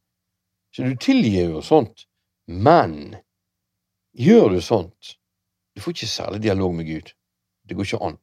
[0.75, 2.05] Så du tilgir jo sånt,
[2.47, 3.15] men
[4.17, 5.15] gjør du sånt,
[5.75, 7.13] du får ikke særlig dialog med Gud.
[7.67, 8.17] Det går ikke an.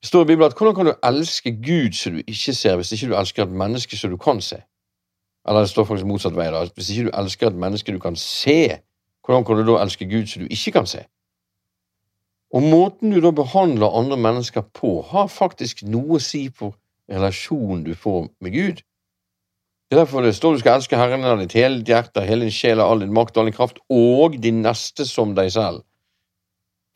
[0.00, 2.92] Det står i Bibelen at hvordan kan du elske Gud som du ikke ser, hvis
[2.92, 4.62] ikke du elsker et menneske som du kan se?
[5.48, 6.50] Eller det står faktisk motsatt vei.
[6.52, 6.64] da.
[6.74, 8.80] Hvis ikke du elsker et menneske du kan se,
[9.24, 11.04] hvordan kan du da elske Gud som du ikke kan se?
[12.50, 16.74] Og måten du da behandler andre mennesker på, har faktisk noe å si for
[17.10, 18.80] relasjonen du får med Gud.
[19.90, 22.54] Det er derfor det står du skal elske Herren av ditt hele hjerte, hele din
[22.54, 25.82] sjel, all din makt, all din kraft, og din neste som deg selv.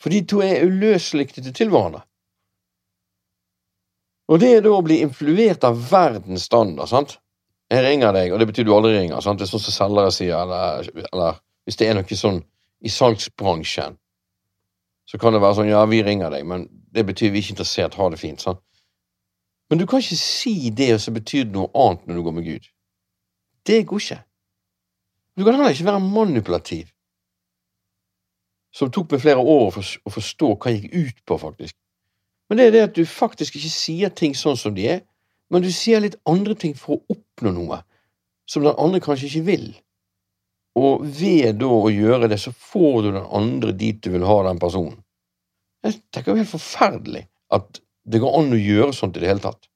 [0.03, 2.05] For de to er uløselig knyttet til hverandre.
[4.31, 7.19] Og det er da å bli influert av verdens standard, sant?
[7.73, 9.21] Jeg ringer deg, og det betyr du aldri ringer.
[9.25, 9.41] Sant?
[9.41, 12.41] Det er sånn som selgere sier, eller, eller, hvis det er noe sånn
[12.85, 13.99] i salgsbransjen,
[15.15, 17.55] så kan det være sånn ja, vi ringer deg, men det betyr vi er ikke
[17.55, 18.41] interessert, ha det fint.
[18.43, 18.59] sant?
[19.71, 22.35] Men du kan ikke si det, og så betyr det noe annet når du går
[22.35, 22.67] med Gud.
[23.63, 24.19] Det går ikke.
[25.39, 26.91] Du kan heller ikke være manipulativ,
[28.75, 31.77] som tok meg flere år å forstå hva jeg gikk ut på, faktisk.
[32.51, 35.05] Men det er det at du faktisk ikke sier ting sånn som de er,
[35.47, 37.85] men du sier litt andre ting for å oppnå noe
[38.51, 39.71] som den andre kanskje ikke vil.
[40.75, 44.43] Og ved da å gjøre det, så får du den andre dit du vil ha
[44.51, 45.04] den personen.
[45.85, 49.45] Jeg tenker jo helt forferdelig at det går an å gjøre sånt i det hele
[49.45, 49.69] tatt.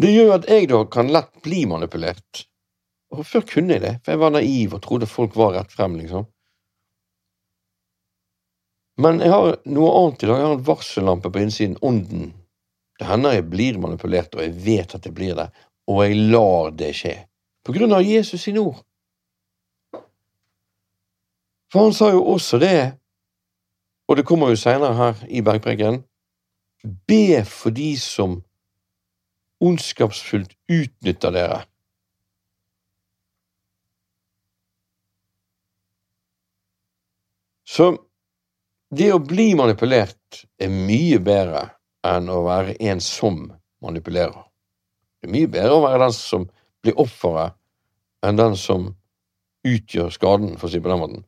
[0.00, 2.46] Det gjør at jeg da kan lett bli manipulert.
[3.14, 5.94] Og før kunne jeg det, for jeg var naiv og trodde folk var rett frem,
[6.00, 6.26] liksom.
[9.00, 10.40] Men jeg har noe annet i dag.
[10.40, 11.78] Jeg har en varsellampe på innsiden.
[11.84, 12.32] Ånden
[12.96, 15.50] det hender jeg blir manipulert, og jeg vet at jeg blir det,
[15.90, 17.14] og jeg lar det skje.
[17.66, 18.78] På grunn av Jesus sine ord.
[21.72, 22.78] For han sa jo også det,
[24.06, 26.02] og det kommer jo seinere her i bergpreken,
[27.08, 28.38] be for de som
[29.60, 31.62] ondskapsfullt utnytter dere.
[37.66, 37.90] Så
[38.94, 41.64] det å bli manipulert er mye bedre
[42.06, 43.40] enn å være en som
[43.82, 44.44] manipulerer.
[45.18, 46.46] Det er mye bedre å være den som
[46.84, 47.56] blir offeret,
[48.22, 48.92] enn den som
[49.66, 51.24] utgjør skaden, for å si på den måten.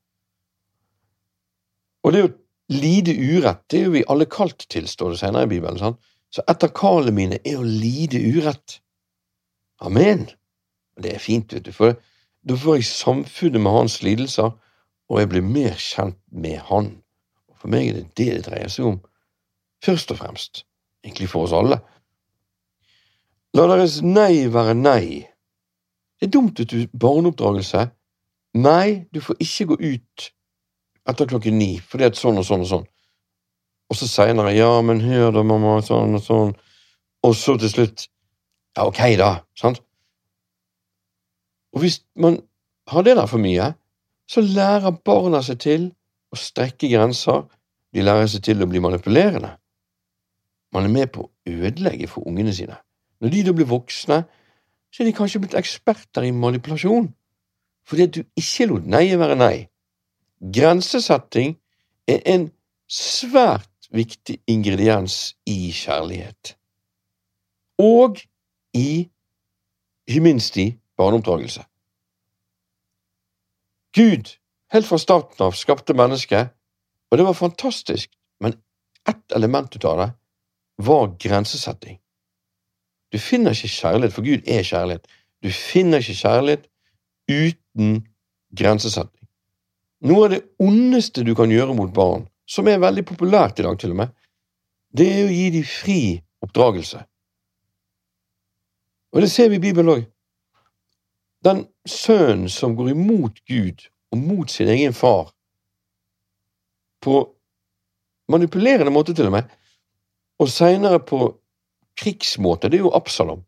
[2.06, 2.30] Og det å
[2.68, 5.78] lide urett, det er jo vi alle kalt til, står det senere i Bibelen.
[5.78, 5.98] sant?
[6.30, 8.80] Så et av kallene mine er å lide urett.
[9.80, 10.28] Amen.
[11.00, 11.96] Det er fint, vet du, for
[12.48, 14.50] da får jeg samfunnet med hans lidelser,
[15.08, 16.90] og jeg blir mer kjent med han.
[17.48, 18.98] Og For meg er det det det dreier seg om,
[19.84, 20.64] først og fremst,
[21.04, 21.80] egentlig for oss alle.
[23.56, 25.24] La deres nei være nei.
[26.18, 27.88] Det er dumt vet du barneoppdragelse.
[28.58, 30.28] Nei, du får ikke gå ut
[31.08, 32.86] etter klokken ni, for det er sånn og sånn og sånn.
[33.88, 36.54] Og så seinere, ja, men hør da, mamma, sånn og sånn.
[37.24, 38.08] Og så til slutt,
[38.76, 39.80] ja, ok, da, sant?
[41.74, 42.38] Og hvis man
[42.88, 43.72] har det der for mye,
[44.28, 45.86] så lærer barna seg til
[46.32, 47.46] å strekke grenser,
[47.96, 49.54] de lærer seg til å bli manipulerende.
[50.76, 52.76] Man er med på å ødelegge for ungene sine.
[53.24, 54.20] Når de da blir voksne,
[54.92, 57.08] så er de kanskje blitt eksperter i manipulasjon,
[57.88, 59.56] fordi at du ikke lot nei være nei.
[60.38, 61.56] Grensesetting
[62.08, 62.50] er en
[62.88, 66.54] svært viktig ingrediens i kjærlighet.
[67.78, 68.20] Og
[68.74, 69.08] i,
[70.08, 71.64] ikke minst i, barneoppdragelse.
[73.94, 74.38] Gud,
[74.72, 76.52] helt fra starten av, skapte mennesket,
[77.10, 78.58] og det var fantastisk, men
[79.08, 80.10] ett element ut av det
[80.86, 81.98] var grensesetting.
[83.12, 85.06] Du finner ikke kjærlighet, for Gud er kjærlighet.
[85.42, 86.68] Du finner ikke kjærlighet
[87.28, 88.04] uten
[88.54, 89.17] grensesetting.
[90.06, 93.78] Noe av det ondeste du kan gjøre mot barn, som er veldig populært i dag
[93.80, 94.12] til og med,
[94.94, 96.00] det er å gi dem fri
[96.44, 97.02] oppdragelse.
[99.12, 100.06] Og det ser vi i Bibelen òg.
[101.44, 105.32] Den sønnen som går imot Gud og mot sin egen far,
[107.02, 107.20] på
[108.30, 109.50] manipulerende måte til og med,
[110.38, 111.32] og seinere på
[111.98, 113.42] krigsmåte, det er jo Absalom.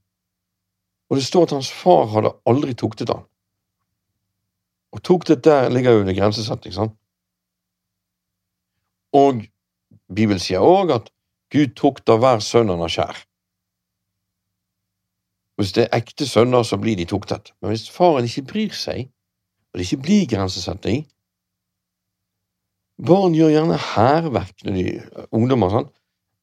[1.10, 3.26] Og det står at hans far hadde aldri tuktet han.
[4.92, 6.96] Og tuktet der ligger jo under grensesetting, sant?
[9.14, 9.44] Og
[10.10, 11.10] Bibelen sier òg at
[11.50, 13.22] Gud tukter hver sønn han har kjær.
[15.58, 17.52] Hvis det er ekte sønner, så blir de tuktet.
[17.60, 19.10] Men hvis faren ikke bryr seg,
[19.70, 21.04] og det ikke blir grensesetting
[23.00, 25.92] Barn gjør gjerne hærverk er ungdommer, sant?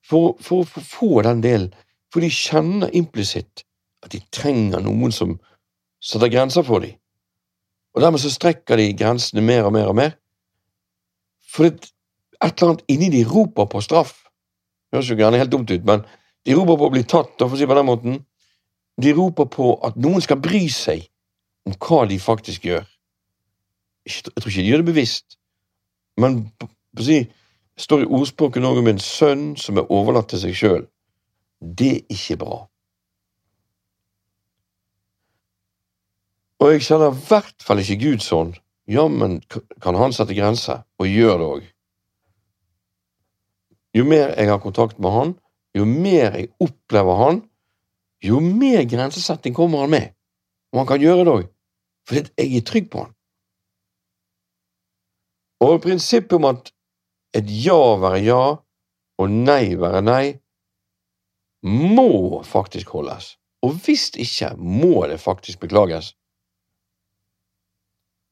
[0.08, 1.74] For, for, for å få den delen
[2.14, 3.62] for de kjenner implisitt
[4.06, 5.36] at de trenger noen som
[6.02, 6.96] setter grenser for dem.
[7.98, 10.12] Og dermed så strekker de grensene mer og mer og mer.
[11.50, 11.88] For et,
[12.46, 14.14] eller annet inni de roper på straff.
[14.88, 16.04] Det høres jo gjerne helt dumt ut, men
[16.46, 18.20] de roper på å bli tatt, for å si på den måten.
[19.02, 21.08] De roper på at noen skal bry seg
[21.66, 22.86] om hva de faktisk gjør.
[24.06, 25.40] Jeg tror ikke de gjør det bevisst,
[26.22, 26.70] men på,
[27.02, 27.24] si,
[27.82, 30.86] står i ordspråket noe om en sønn som er overlatt til seg sjøl.
[31.60, 32.62] Det er ikke bra.
[36.58, 38.56] Og jeg kjenner i hvert fall ikke Gud sånn.
[38.90, 39.42] Jammen
[39.84, 41.66] kan han sette grenser, og gjør det òg.
[43.98, 45.36] Jo mer jeg har kontakt med han,
[45.78, 47.42] jo mer jeg opplever han,
[48.24, 50.16] jo mer grensesetting kommer han med.
[50.74, 51.46] Og han kan gjøre det òg,
[52.10, 53.14] fordi jeg er trygg på han.
[55.66, 56.72] Og prinsippet om at
[57.38, 58.42] et ja være ja
[59.18, 60.26] og nei være nei,
[61.66, 66.14] må faktisk holdes, og hvis ikke må det faktisk beklages.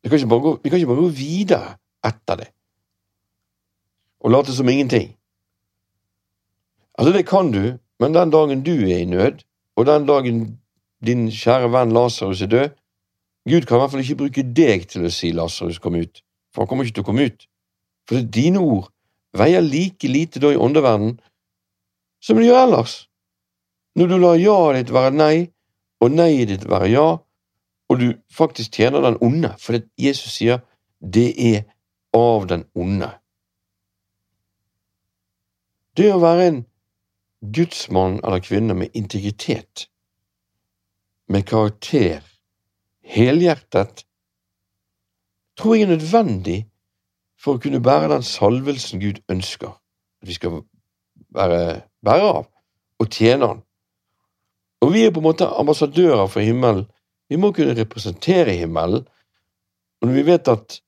[0.05, 2.51] Vi kan gå, kan ikke bare gå videre etter det
[4.25, 5.11] og late som ingenting.
[6.97, 9.43] Altså, det kan du, men den dagen du er i nød,
[9.75, 10.39] og den dagen
[11.05, 12.69] din kjære venn Lasarus er død,
[13.49, 16.63] Gud kan i hvert fall ikke bruke deg til å si Lasarus kom ut, for
[16.63, 17.45] han kommer ikke til å komme ut.
[18.09, 18.89] For dine ord
[19.37, 21.19] veier like lite da i åndeverdenen
[22.25, 22.95] som de gjør ellers.
[23.95, 25.35] Når du lar ja-et ditt være nei,
[26.01, 27.05] og nei-et ditt være ja,
[27.89, 30.63] og du faktisk tjener den onde, fordi Jesus sier
[30.99, 31.63] det er
[32.15, 33.11] av den onde.
[35.97, 36.63] Det å være en
[37.53, 39.89] gudsmann eller -kvinne med integritet,
[41.27, 42.21] med karakter,
[43.01, 44.05] helhjertet,
[45.57, 46.69] tror jeg er nødvendig
[47.39, 49.69] for å kunne bære den salvelsen Gud ønsker
[50.21, 50.61] at vi skal
[51.29, 52.47] være bære av,
[52.99, 53.61] og tjene Han.
[54.81, 56.85] Og vi er på en måte ambassadører for himmelen.
[57.29, 59.05] Vi må kunne representere himmelen.
[60.01, 60.79] Og når vi vet at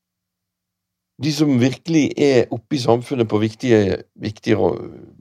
[1.24, 4.58] de som virkelig er oppe i samfunnet på viktige, viktige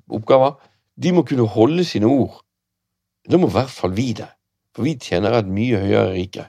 [0.08, 0.58] oppgaver,
[1.02, 2.42] de må kunne holde sine ord.
[3.30, 4.28] Da må i hvert fall vi det,
[4.74, 6.44] for vi tjener et mye høyere rike.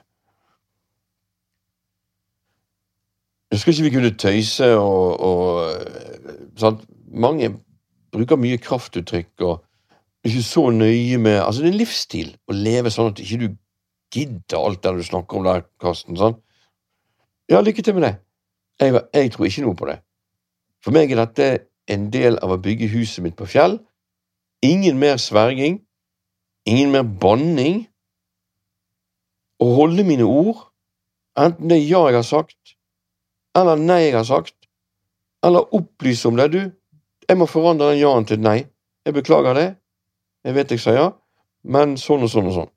[3.48, 6.84] Nå skal ikke vi kunne tøyse og, og sant?
[7.08, 7.48] Mange
[8.12, 9.64] bruker mye kraftuttrykk og
[10.28, 13.56] ikke så nøye med Altså, det er en livsstil å leve sånn at ikke du
[14.14, 16.16] gidder alt det du snakker om der, Karsten.
[16.16, 16.38] sånn.
[17.48, 18.14] Ja, lykke til med det.
[18.80, 19.98] Jeg, jeg, tror ikke noe på det.
[20.84, 21.48] For meg er dette
[21.90, 23.78] en del av å bygge huset mitt på fjell.
[24.64, 25.80] Ingen mer sverging.
[26.68, 27.86] Ingen mer banning.
[29.58, 30.60] å holde mine ord,
[31.34, 32.76] enten det er ja jeg har sagt,
[33.58, 34.68] eller nei jeg har sagt,
[35.42, 36.46] eller opplyse om det.
[36.52, 36.60] Du,
[37.28, 38.60] jeg må forandre den ja-en til nei.
[39.06, 39.68] Jeg beklager det.
[40.46, 41.06] Jeg vet jeg sa ja,
[41.64, 42.70] men sånn og sånn og sånn.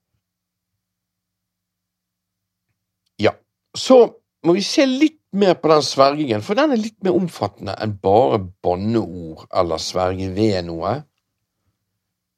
[3.21, 3.36] Ja,
[3.78, 3.97] så
[4.45, 7.93] må vi se litt mer på den svergingen, for den er litt mer omfattende enn
[8.03, 10.97] bare banneord eller sverge ved noe.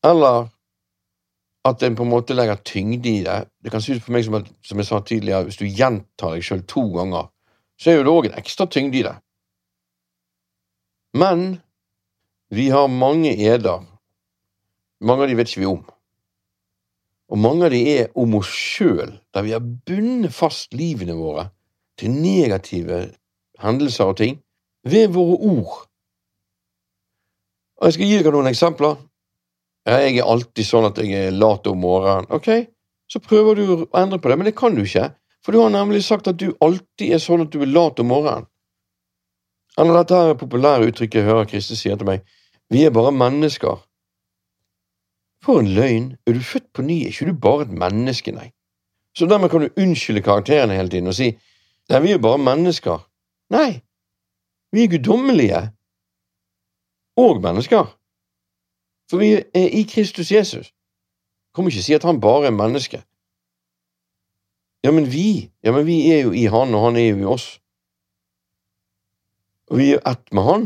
[0.05, 0.49] Eller
[1.63, 3.37] at en på en måte legger tyngde i det.
[3.63, 6.43] Det kan ut for meg som, at, som jeg sa tidligere, hvis du gjentar deg
[6.43, 7.29] sjøl to ganger,
[7.79, 9.15] så er jo det òg en ekstra tyngde i det.
[11.17, 11.61] Men
[12.53, 13.85] vi har mange eder.
[15.03, 15.83] Mange av de vet ikke vi om.
[17.31, 21.47] Og mange av de er om oss sjøl, der vi har bundet fast livene våre
[21.99, 23.05] til negative
[23.63, 24.39] hendelser og ting
[24.83, 25.79] ved våre ord.
[27.79, 28.95] Og Jeg skal gi dere noen eksempler.
[29.87, 32.29] Jeg er alltid sånn at jeg er lat om morgenen.
[32.31, 32.49] Ok,
[33.11, 35.09] så prøver du å endre på det, men det kan du ikke.
[35.43, 38.07] For du har nemlig sagt at du alltid er sånn at du er lat om
[38.13, 38.47] morgenen.
[39.79, 42.21] Eller dette her populære uttrykket jeg hører Kristus sier til meg,
[42.71, 43.81] vi er bare mennesker.
[45.43, 46.17] For en løgn!
[46.27, 48.51] Er du født på ny, er ikke du bare et menneske, nei.
[49.15, 51.33] Så dermed kan du unnskylde karakterene hele tiden og si
[51.91, 53.01] Nei, vi er bare mennesker.
[53.51, 53.81] Nei,
[54.71, 55.59] vi er guddommelige
[57.19, 57.89] og mennesker.
[59.11, 60.71] For vi er i Kristus Jesus.
[61.53, 63.03] Kom ikke si at han bare er menneske.
[64.83, 67.27] Ja, men vi ja, men vi er jo i han, og han er jo i
[67.35, 67.59] oss.
[69.67, 70.65] Og vi er ett med han.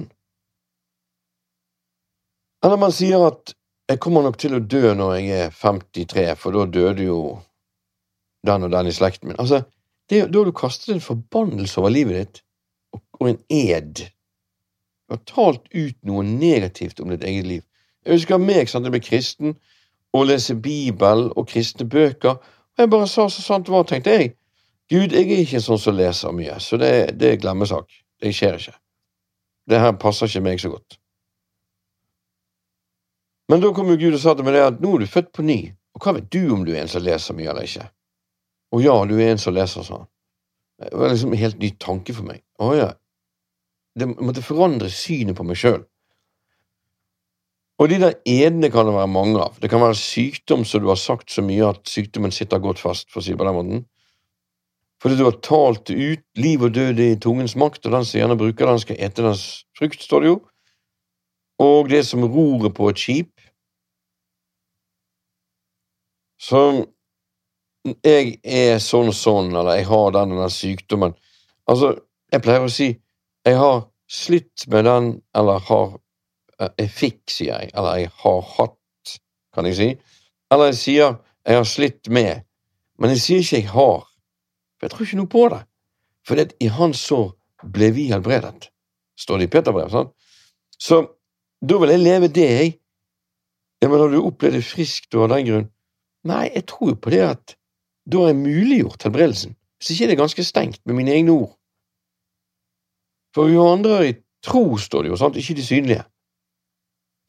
[2.63, 3.56] Eller man sier at
[3.89, 7.19] jeg kommer nok til å dø når jeg er 53, for da døde jo
[8.47, 9.39] den og den i slekten min.
[9.39, 9.61] Altså,
[10.09, 12.41] det, da har du kastet en forbannelse over livet ditt,
[12.95, 14.03] og, og en ed.
[15.07, 17.63] Du har talt ut noe negativt om ditt eget liv.
[18.05, 19.55] Jeg husker meg, sant, jeg ble kristen,
[20.15, 24.15] og lese Bibel og kristne bøker, og jeg bare sa så sant det var, tenkte
[24.15, 24.35] jeg.
[24.91, 27.91] Gud, jeg er ikke sånn som leser mye, så det, det er glemmesak.
[28.23, 28.77] Det skjer ikke.
[29.67, 30.99] Det her passer ikke meg så godt.
[33.47, 35.45] Men da kom jo Gud og sa til meg at nå er du født på
[35.47, 35.59] ny,
[35.95, 37.87] og hva vet du om du er en som leser mye eller ikke?
[38.75, 40.09] Å ja, du er en som leser, sa han.
[40.77, 42.43] Det var liksom en helt ny tanke for meg.
[42.61, 42.89] Å ja.
[43.97, 45.85] Det måtte forandre synet på meg sjøl.
[47.77, 49.57] Og de der edene kan det være mange av.
[49.61, 53.09] Det kan være sykdom som du har sagt så mye at sykdommen sitter godt fast,
[53.13, 53.83] for å si det på den måten.
[55.01, 58.37] Fordi du har talt ut liv og død i tungens makt, og den som gjerne
[58.39, 59.43] bruker den, skal ete dens
[59.77, 60.39] frukt, står det jo.
[61.61, 63.29] Og det som roret på et skip.
[66.37, 66.61] Så
[68.03, 71.15] jeg er sånn og sånn, eller jeg har den og den sykdommen.
[71.67, 71.93] Altså,
[72.31, 72.91] jeg pleier å si
[73.47, 75.87] jeg har slitt med den, eller har
[76.59, 79.13] eh, Jeg fikk, sier jeg, eller jeg har hatt,
[79.55, 79.89] kan jeg si.
[80.51, 81.17] Eller jeg sier
[81.47, 82.43] jeg har slitt med,
[82.99, 84.01] men jeg sier ikke jeg har,
[84.75, 85.61] for jeg tror ikke noe på det.
[86.27, 87.29] For det, i hans sår
[87.71, 88.67] ble vi helbredet,
[89.15, 89.87] står det i Peterbrev.
[89.93, 90.11] sant?
[90.75, 90.99] Så
[91.63, 92.73] da vil jeg leve det, jeg.
[93.81, 95.69] Ja, men har du opplevd det friskt og av den grunn?
[96.27, 97.55] Nei, jeg tror jo på det at
[98.11, 99.55] da har jeg muliggjort helbredelsen.
[99.77, 101.53] Hvis ikke er det ganske stengt med mine egne ord.
[103.35, 104.13] For vi andre i
[104.43, 105.35] tro, står det jo, sant?
[105.37, 106.03] ikke de synlige.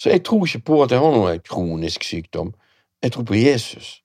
[0.03, 2.55] Så jeg tror ikke på at jeg har noen kronisk sykdom.
[3.03, 4.03] Jeg tror på Jesus.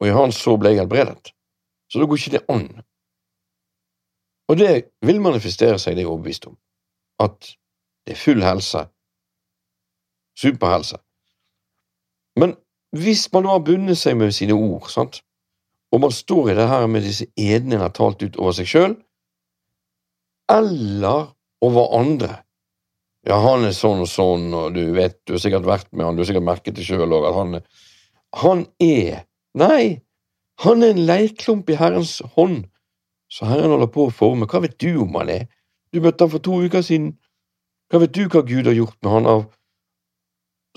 [0.00, 1.32] Og i hans så ble jeg helbredet.
[1.88, 2.68] Så da går ikke det an.
[4.48, 4.72] Og det
[5.04, 6.56] vil manifestere seg, det er jeg overbevist om.
[7.20, 7.56] At
[8.06, 8.86] det er full helse.
[10.38, 11.00] Superhelse.
[12.36, 12.54] Men
[12.96, 15.22] hvis man nå har bundet seg med sine ord, sant?
[15.92, 18.68] og man står i det her med disse edene en har talt ut over seg
[18.68, 18.96] sjøl,
[20.52, 21.32] eller
[21.64, 22.42] over andre
[23.26, 26.16] Ja, han er sånn og sånn, og du vet, du har sikkert vært med han,
[26.16, 27.64] du har sikkert merket det sjøl òg, at han er
[28.44, 29.24] Han er
[29.58, 30.00] Nei,
[30.62, 32.66] han er en leirklump i Herrens hånd,
[33.32, 34.46] så Herren holder på å forme.
[34.46, 35.46] Hva vet du om han er?
[35.90, 37.12] Du møtte han for to uker siden.
[37.90, 39.44] Hva vet du hva Gud har gjort med han av,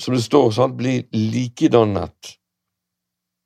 [0.02, 2.36] som det står, sant, bli likedannet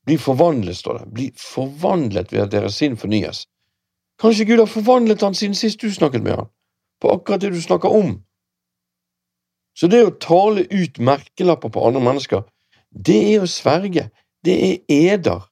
[0.05, 1.05] bli forvandlet, står det.
[1.05, 3.45] Bli forvandlet ved at deres sinn fornyes.
[4.21, 6.51] Kanskje Gud har forvandlet han siden sist du snakket med han,
[7.01, 8.19] på akkurat det du snakker om.
[9.75, 12.45] Så det å tale ut merkelapper på andre mennesker,
[12.95, 14.07] det er å sverge,
[14.45, 14.77] det er
[15.15, 15.49] eder.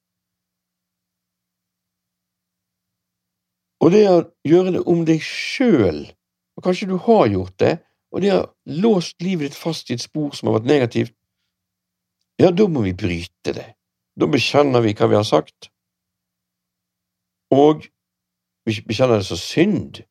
[3.84, 6.06] Og det å gjøre det om deg sjøl,
[6.56, 7.74] og kanskje du har gjort det,
[8.14, 11.16] og det har låst livet ditt fast i et spor som har vært negativt,
[12.42, 13.66] ja, da må vi bryte det.
[14.18, 15.70] Da bekjenner vi hva vi har sagt,
[17.54, 17.86] og
[18.66, 20.04] vi bekjenner det som synd.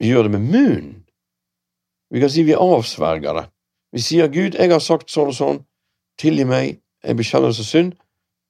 [0.00, 0.92] Vi gjør det med munnen.
[2.10, 3.48] Vi kan si vi avsverger det.
[3.92, 5.60] Vi sier Gud, jeg har sagt sånn og sånn,
[6.20, 7.92] tilgi meg, jeg bekjenner det som synd,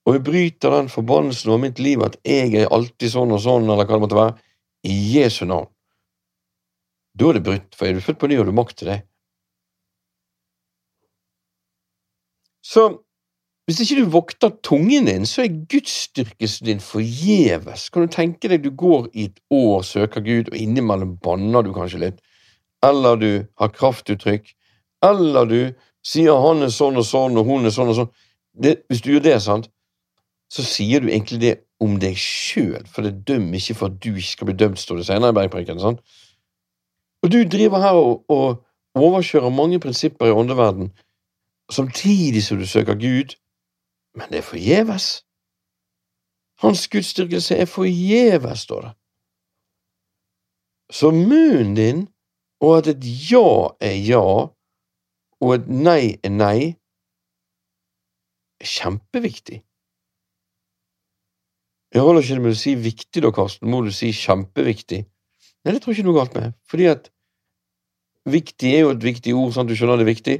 [0.06, 3.68] og jeg bryter den forbannelsen over mitt liv at jeg er alltid sånn og sånn,
[3.68, 4.36] eller hva det måtte være,
[4.86, 5.68] i Jesu navn.
[7.18, 9.00] Da er det brutt, for er du født på ny, har du makt til det.
[12.62, 12.84] Så
[13.66, 17.88] hvis ikke du vokter tungen din, så er gudsdyrkelsen din forgjeves.
[17.90, 21.70] Kan du tenke deg du går i et år, søker Gud, og innimellom banner du
[21.76, 22.18] kanskje litt,
[22.82, 23.30] eller du
[23.60, 24.50] har kraftuttrykk,
[25.06, 25.60] eller du
[26.02, 28.10] sier han er sånn og sånn, og hun er sånn og sånn.
[28.58, 29.70] Det, hvis du gjør det, sant,
[30.50, 34.10] så sier du egentlig det om deg sjøl, for det dømmer ikke for at du
[34.16, 35.78] ikke skal bli dømt, står det senere i bergpreken.
[35.80, 36.02] Sant?
[37.22, 38.46] Og du driver her og, og
[38.94, 40.90] overkjører mange prinsipper i åndeverden,
[41.70, 43.36] samtidig som du søker Gud,
[44.14, 45.06] men det er forgjeves.
[46.62, 48.92] Hans gudsdyrkelse er forgjeves, står det.
[50.92, 52.08] Så munnen din,
[52.60, 54.26] og at et ja er ja,
[55.40, 56.58] og et nei er nei,
[58.60, 59.62] er kjempeviktig.
[61.94, 65.00] Jeg holder ikke med å si viktig da, Karsten, må du si kjempeviktig.
[65.64, 67.10] Nei, det tror jeg ikke noe galt med, fordi at
[68.30, 70.36] viktig er jo et viktig ord, sånn at du skjønner det er viktig,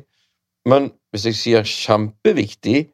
[0.70, 2.88] men hvis jeg sier kjempeviktig,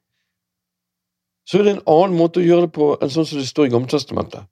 [1.47, 3.69] så er det en annen måte å gjøre det på enn sånn som det står
[3.69, 4.49] i Gammeltestamentet.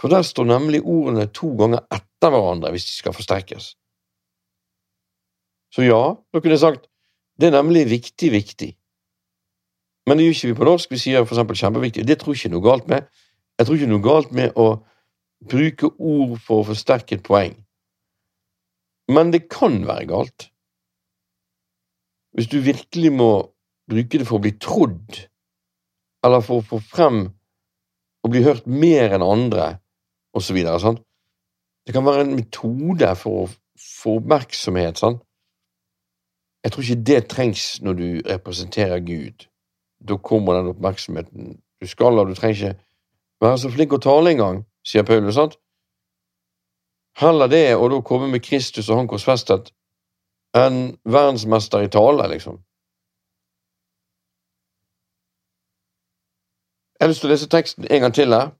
[0.00, 3.74] For der står nemlig ordene to ganger etter hverandre hvis de skal forsterkes.
[5.70, 6.00] Så ja,
[6.32, 6.88] da kunne jeg sagt
[7.40, 8.70] det er nemlig viktig, viktig.
[10.08, 10.90] Men det gjør ikke vi på norsk.
[10.92, 12.04] Vi sier for eksempel kjempeviktig.
[12.08, 13.06] Det tror jeg ikke noe galt med.
[13.56, 14.66] Jeg tror ikke noe galt med å
[15.40, 17.56] bruke ord for å forsterke et poeng.
[19.10, 20.48] Men det kan være galt.
[22.36, 23.32] Hvis du virkelig må
[23.90, 25.22] bruke det for å bli trodd,
[26.24, 27.24] eller for å få frem
[28.20, 29.72] og bli hørt mer enn andre,
[30.36, 30.60] osv.
[31.86, 33.48] Det kan være en metode for å
[33.80, 35.00] få oppmerksomhet.
[35.00, 35.24] Sant?
[36.62, 39.50] Jeg tror ikke det trengs når du representerer Gud
[40.08, 41.58] da kommer den oppmerksomheten.
[41.80, 42.80] Du skal og du trenger ikke
[43.40, 45.58] være så flink å tale engang, sier Paulus, sant?
[47.20, 49.72] Heller det å da komme med Kristus og han korsfestet
[50.56, 52.58] enn verdensmester i tale, liksom.
[56.98, 58.50] Jeg har lyst til å lese teksten en gang til her.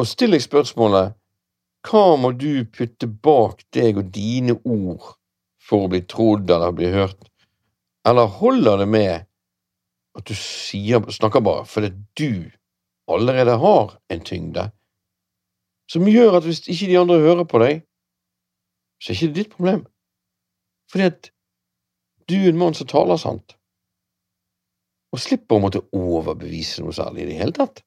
[0.00, 1.12] Og still deg spørsmålet
[1.86, 5.12] hva må du putte bak deg og dine ord
[5.62, 7.28] for å bli trodd eller bli hørt?
[8.06, 9.26] Eller holder det med
[10.18, 12.50] at du sier, snakker bare fordi du
[13.10, 14.68] allerede har en tyngde
[15.92, 17.82] som gjør at hvis ikke de andre hører på deg,
[19.02, 19.82] så er ikke det ditt problem,
[20.92, 21.30] fordi at
[22.30, 23.56] du er en mann som taler sant,
[25.12, 27.82] og slipper å måtte overbevise noe særlig i det hele tatt.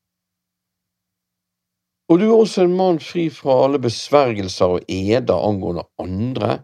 [2.12, 6.60] Og du er også en mann fri fra alle besvergelser og eder angående andre,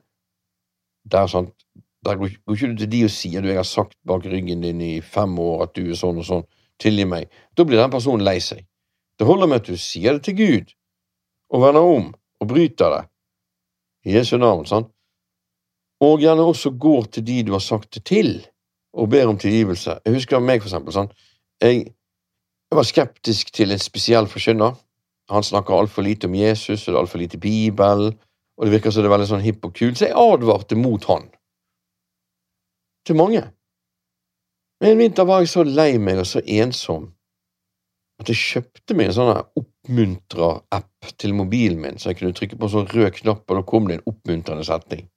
[1.09, 1.55] der sant,
[2.05, 4.81] der går, ikke du til de og sier du jeg har sagt bak ryggen din
[4.85, 6.45] i fem år at du er sånn og sånn,
[6.81, 7.29] tilgi meg.
[7.57, 8.65] Da blir den personen lei seg.
[9.19, 10.73] Det holder med at du sier det til Gud,
[11.53, 12.11] og vender om
[12.41, 13.01] og bryter det,
[14.09, 14.89] i Jesu navn, sant?
[16.01, 18.31] Og gjerne også går til de du har sagt det til,
[18.97, 19.99] og ber om tilgivelse.
[20.05, 20.95] Jeg husker meg, for eksempel.
[20.95, 21.11] Sånn.
[21.61, 21.83] Jeg,
[22.71, 24.73] jeg var skeptisk til en spesiell forkynner.
[25.31, 28.09] Han snakker altfor lite om Jesus, og det er altfor lite Bibel,
[28.57, 31.05] og det virker som det er veldig sånn hipp og kult, så jeg advarte mot
[31.11, 31.29] han
[33.07, 33.45] til mange.
[34.81, 37.11] Men en vinter var jeg så lei meg og så ensom
[38.21, 42.67] at jeg kjøpte meg en sånn oppmuntra-app til mobilen min, så jeg kunne trykke på
[42.67, 45.07] en sånn rød knapp, og da kom det en oppmuntrende setning.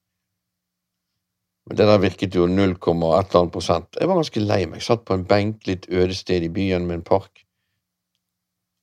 [1.68, 3.96] Men det der virket jo 0, et eller annet prosent.
[4.00, 4.80] Jeg var ganske lei meg.
[4.82, 7.44] Jeg satt på en benk litt øde sted i byen med en park.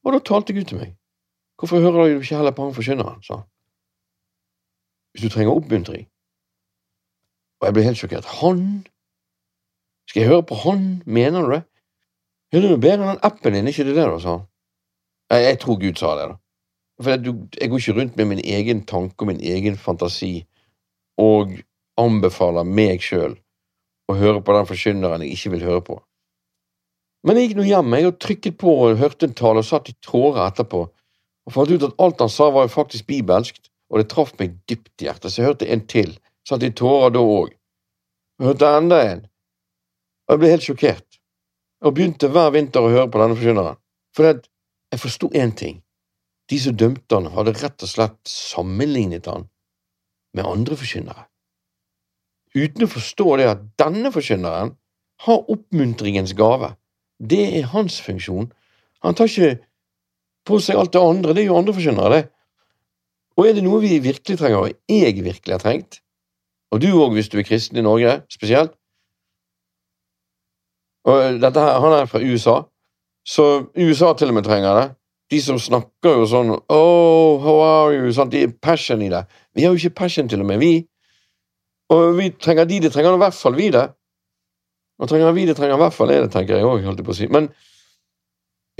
[0.01, 0.95] Og da talte Gud til meg.
[1.61, 3.49] Hvorfor hører du ikke heller på han forkynneren, sa han.
[5.13, 6.07] Hvis du trenger oppmuntring.
[7.61, 8.25] Og jeg ble helt sjokkert.
[8.41, 8.65] Han
[10.11, 11.63] skal jeg høre på han, mener du det?
[12.51, 14.47] Hører du bedre enn den appen din, ikke det det, da, sa han.
[15.31, 16.39] Jeg, jeg tror Gud sa det, da.
[17.01, 20.33] For jeg, jeg går ikke rundt med min egen tanke og min egen fantasi
[21.21, 21.55] og
[22.01, 23.37] anbefaler meg sjøl
[24.11, 25.97] å høre på den forkynneren jeg ikke vil høre på.
[27.23, 29.89] Men jeg gikk nå hjem jeg og trykket på og hørte en tale og satt
[29.93, 30.83] i tårer etterpå,
[31.47, 34.59] og fant ut at alt han sa var jo faktisk bibelsk, og det traff meg
[34.67, 36.15] dypt i hjertet, så jeg hørte en til,
[36.47, 37.55] satt i tårer da òg.
[38.43, 39.27] Hørte enda en,
[40.31, 41.17] og jeg ble helt sjokkert,
[41.83, 43.79] og begynte hver vinter å høre på denne forkynneren.
[44.15, 45.81] For jeg forsto én ting.
[46.47, 49.49] De som dømte han, hadde rett og slett sammenlignet han
[50.37, 51.25] med andre forkynnere.
[52.55, 54.71] Uten å forstå det at denne forkynneren
[55.25, 56.77] har oppmuntringens gave.
[57.19, 58.53] Det er hans funksjon.
[59.03, 59.59] Han tar ikke
[60.47, 62.23] på seg alt det andre, det er jo andre forkynnere, det.
[63.35, 65.99] Og er det noe vi virkelig trenger, og jeg virkelig har trengt,
[66.71, 68.77] og du òg hvis du er kristen i Norge spesielt,
[71.09, 72.61] Og dette her, Han er fra USA,
[73.25, 74.87] så USA til og med trenger det.
[75.31, 78.11] De som snakker jo sånn Oh, how are you?
[78.11, 79.23] Sånn, de er passion i det.
[79.55, 80.87] Vi har jo ikke passion, til og med, vi.
[81.91, 83.85] Og vi trenger de, det trenger i hvert fall vi det.
[85.01, 87.15] Og trenger vi det, trenger i hvert fall det, tenker jeg òg, holdt jeg på
[87.15, 87.29] å si.
[87.31, 87.47] Men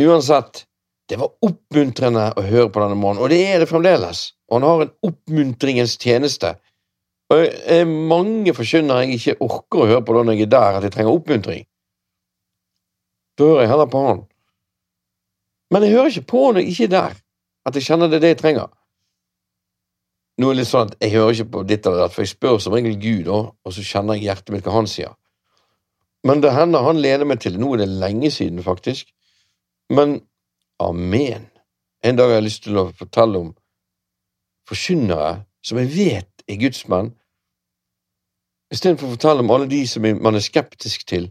[0.02, 0.66] uansett,
[1.10, 4.30] det var oppmuntrende å høre på denne mannen, og det er det fremdeles.
[4.50, 6.54] Og han har en oppmuntringens tjeneste.
[7.32, 10.78] Og det er mange forkynnere jeg ikke orker å høre på når jeg er der,
[10.78, 11.66] at jeg trenger oppmuntring.
[13.40, 14.22] Hører jeg heller på han.
[15.72, 17.18] Men jeg hører ikke på når jeg ikke er der,
[17.66, 18.68] at jeg kjenner det er det jeg trenger.
[20.38, 22.34] Nå er det litt sånn at Jeg hører ikke på ditt eller datt, for jeg
[22.34, 25.14] spør som regel Gud, og så kjenner jeg hjertet mitt hva han sier.
[26.28, 27.58] Men det hender han leder meg til.
[27.60, 29.10] Nå er det lenge siden, faktisk.
[29.90, 30.20] Men
[30.80, 31.48] amen.
[32.04, 33.52] En dag har jeg lyst til å fortelle om
[34.70, 37.12] forkynnere som jeg vet er gudsmenn,
[38.72, 41.30] istedenfor å fortelle om alle de som man er skeptisk til.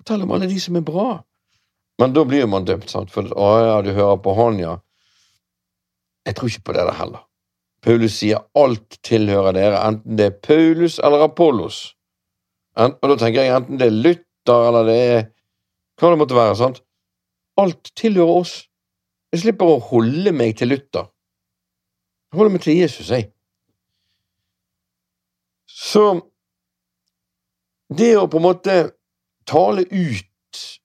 [0.00, 1.20] Fortell om alle de som er bra.
[1.98, 4.76] Men da blir man dømt, sant, for å ja, du hører på han, ja.
[6.28, 7.24] Jeg tror ikke på det der heller.
[7.82, 11.80] Paulus sier alt tilhører dere, enten det er Paulus eller Apollos.
[12.78, 15.20] Og da tenker jeg enten det er Luther eller det er
[15.98, 16.56] hva det måtte være.
[16.58, 16.82] sant?
[17.58, 18.54] Alt tilhører oss.
[19.32, 21.08] Jeg slipper å holde meg til Luther.
[22.30, 23.30] Jeg holder meg til Jesus, jeg.
[25.66, 26.04] Så
[27.98, 28.76] det å på en måte
[29.48, 30.27] tale ut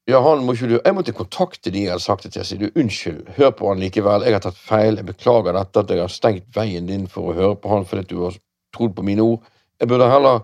[0.10, 2.50] ja, han må ikke du Jeg måtte kontakte de jeg hadde sagt det til, Jeg
[2.50, 5.94] si du, unnskyld, hør på han likevel, jeg har tatt feil, jeg beklager dette, at
[5.94, 8.40] jeg har stengt veien din for å høre på han fordi du har
[8.76, 9.46] trodd på mine ord.
[9.80, 10.44] Jeg burde heller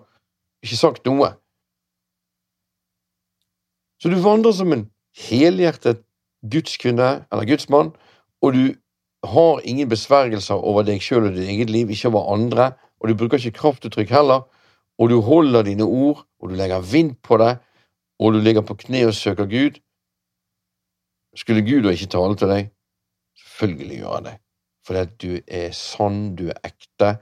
[0.64, 1.34] ikke sagt noe.
[4.00, 4.86] Så du vandrer som en
[5.28, 6.06] helhjertet
[6.48, 7.92] gudskvinne eller gudsmann,
[8.40, 8.64] og du
[9.28, 12.72] har ingen besvergelser over deg sjøl og ditt eget liv, ikke over andre,
[13.04, 14.46] og du bruker ikke kraftuttrykk heller,
[15.00, 17.58] og du holder dine ord, og du legger vind på det,
[18.20, 19.80] og du ligger på kne og søker Gud,
[21.36, 22.70] skulle Gud da ikke tale til deg?
[23.40, 24.38] Selvfølgelig gjør han det,
[24.86, 27.16] fordi at du er sann, du er ekte,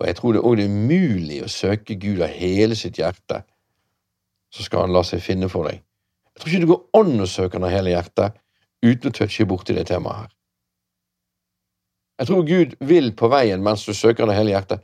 [0.00, 3.44] og jeg tror det òg er umulig å søke Gud av hele sitt hjerte,
[4.54, 5.82] så skal han la seg finne for deg.
[6.34, 8.40] Jeg tror ikke det går an å søke han av hele hjertet
[8.84, 10.32] uten å touche borti det temaet her.
[12.20, 14.82] Jeg tror Gud vil på veien mens du søker han av hele hjertet,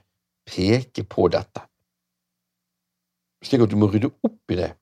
[0.51, 1.63] peke på dette,
[3.45, 4.73] slik at du må rydde opp i det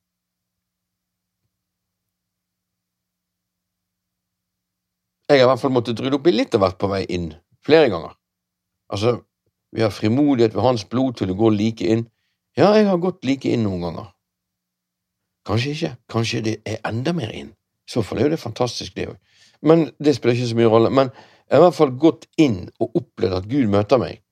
[5.29, 7.33] Jeg har i hvert fall måttet rydde opp i litt av hvert på vei inn,
[7.64, 8.14] flere ganger.
[8.89, 9.18] Altså,
[9.76, 12.07] vi har frimodighet ved hans blod til å gå like inn.
[12.57, 14.07] Ja, jeg har gått like inn noen ganger.
[15.49, 17.51] Kanskje ikke, kanskje det er enda mer inn.
[17.53, 19.18] I så fall er jo det fantastisk, det òg.
[19.68, 20.93] Men det spiller ikke så mye rolle.
[20.97, 24.22] Men jeg har i hvert fall gått inn og opplevd at Gud møter meg.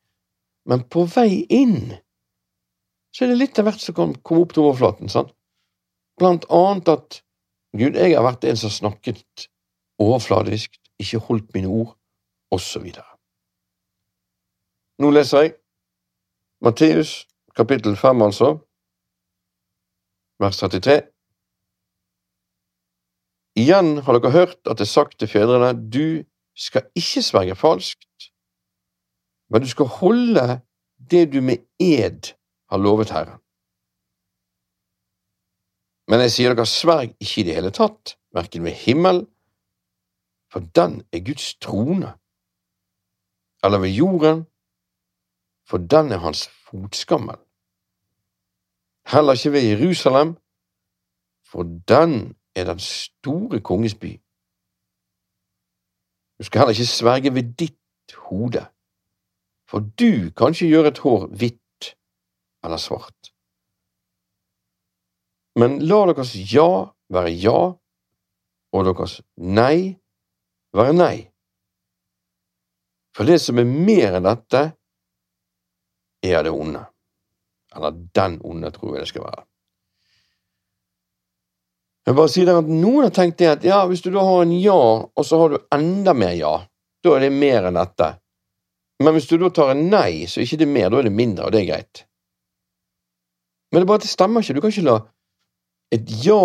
[0.69, 1.93] Men på vei inn
[3.13, 5.31] så er det litt av hvert som kan komme opp til overflaten, sant?
[6.21, 7.21] Blant annet at
[7.77, 9.49] Gud, jeg har vært en som snakket
[9.99, 11.97] overfladisk, ikke holdt mine ord,
[12.51, 12.93] osv.
[14.99, 15.55] Nå leser jeg
[16.65, 17.27] Matteus
[17.57, 18.49] kapittel 5, altså,
[20.41, 21.03] vers 33.
[23.57, 26.25] Igjen har dere hørt at det er sagt til fedrene, du
[26.57, 28.31] skal ikke sverge falskt,
[29.53, 30.61] men du skal holde
[31.11, 32.33] det du med ed
[32.71, 33.41] har lovet Herren.
[36.07, 39.25] Men jeg sier dere, sverg ikke i det hele tatt, verken ved himmel
[40.57, 42.09] for den er Guds trone,
[43.65, 44.39] eller ved jorden,
[45.69, 47.37] for den er hans fotskammel.
[49.13, 50.31] Heller ikke ved Jerusalem,
[51.51, 52.13] for den
[52.59, 54.13] er den store konges by.
[56.39, 58.65] Du skal heller ikke sverge ved ditt hode,
[59.69, 61.85] for du kan ikke gjøre et hår hvitt
[62.65, 63.21] eller svart.
[65.61, 66.71] Men la deres ja
[67.15, 67.61] være ja,
[68.73, 70.01] og deres nei
[70.79, 71.17] være nei.
[73.17, 74.63] For det som er mer enn dette,
[76.27, 76.83] er det onde.
[77.77, 79.45] Eller den onde, tror jeg det skal være.
[82.07, 84.55] Jeg bare sier at Noen har tenkt det at ja, hvis du da har en
[84.55, 86.53] ja, og så har du enda mer ja,
[87.03, 88.13] da er det mer enn dette.
[89.03, 91.17] Men hvis du da tar en nei, så er det ikke mer, da er det
[91.17, 92.05] mindre, og det er greit.
[93.73, 94.55] Men det er bare at det stemmer ikke.
[94.57, 94.97] Du kan ikke la
[95.95, 96.43] et ja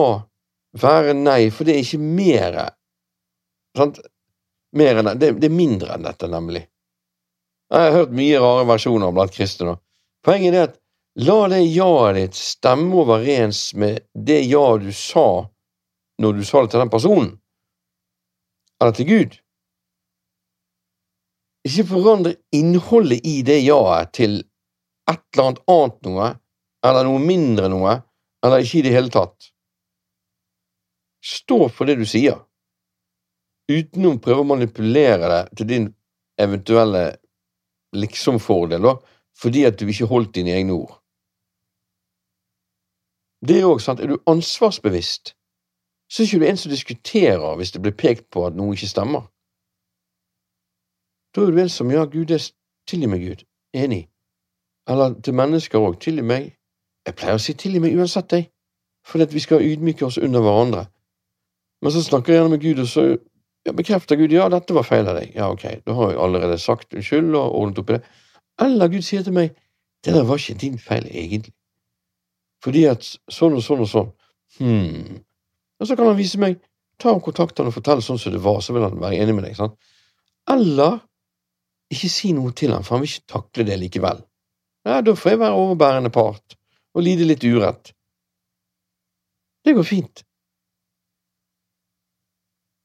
[0.81, 2.57] være nei, for det er ikke mer.
[3.77, 4.01] Sant?
[4.77, 6.65] Mer enn, det, det er mindre enn dette, nemlig.
[7.71, 9.77] Jeg har hørt mye rare versjoner blant kristne.
[10.25, 10.77] Poenget er at
[11.19, 15.47] la det ja-et ditt stemme overens med det ja du sa
[16.21, 17.31] når du sa det til den personen,
[18.81, 19.39] eller til Gud.
[21.67, 24.39] Ikke forandre innholdet i det ja-et til
[25.09, 26.29] et eller annet annet noe,
[26.85, 27.97] eller noe mindre noe,
[28.45, 29.51] eller ikke i det hele tatt.
[31.21, 32.39] Stå for det du sier,
[33.79, 35.89] uten å prøve å manipulere det til din
[36.41, 37.03] eventuelle
[37.95, 38.87] liksom-fordel,
[39.41, 40.97] fordi at du ikke holdt dine egne ord.
[43.47, 45.35] Det er jo også sant, er du ansvarsbevisst,
[46.11, 48.89] så er ikke du en som diskuterer hvis det blir pekt på at noe ikke
[48.91, 49.27] stemmer.
[51.35, 52.41] Da er du en som ja, Gud, det
[52.87, 54.09] tilgi meg, Gud, enig.
[54.89, 56.51] Eller til mennesker òg, tilgi meg.
[57.07, 58.49] Jeg pleier å si tilgi meg uansett, jeg,
[59.07, 60.85] fordi at vi skal ydmyke oss under hverandre.
[61.81, 63.05] Men så snakker jeg gjerne med Gud, og så
[63.67, 65.33] ja, bekrefter Gud ja, dette var feil av deg.
[65.37, 68.01] Ja, ok, da har jeg allerede sagt unnskyld og ordnet opp i det.
[68.61, 69.53] Eller Gud sier til meg
[70.01, 71.53] det der var ikke din feil, egentlig.
[72.65, 74.09] Fordi at sånn og sånn og sånn.
[74.57, 75.21] Hm.
[75.81, 76.57] Og så kan han vise meg
[77.01, 79.45] ta kontakt han og fortelle sånn som det var, så vil han være enig med
[79.45, 79.55] deg.
[79.57, 79.77] sant?
[80.49, 80.99] Eller
[81.93, 84.21] ikke si noe til han, for han vil ikke takle det likevel.
[84.87, 86.57] Ja, da får jeg være overbærende part
[86.95, 87.93] og lide litt urett.
[89.61, 90.23] Det går fint.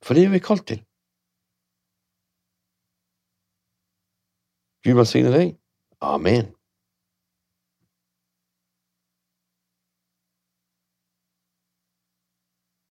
[0.06, 0.82] For det er vi kalt til.
[4.86, 5.56] Gud velsigne deg.
[6.00, 6.55] Amen.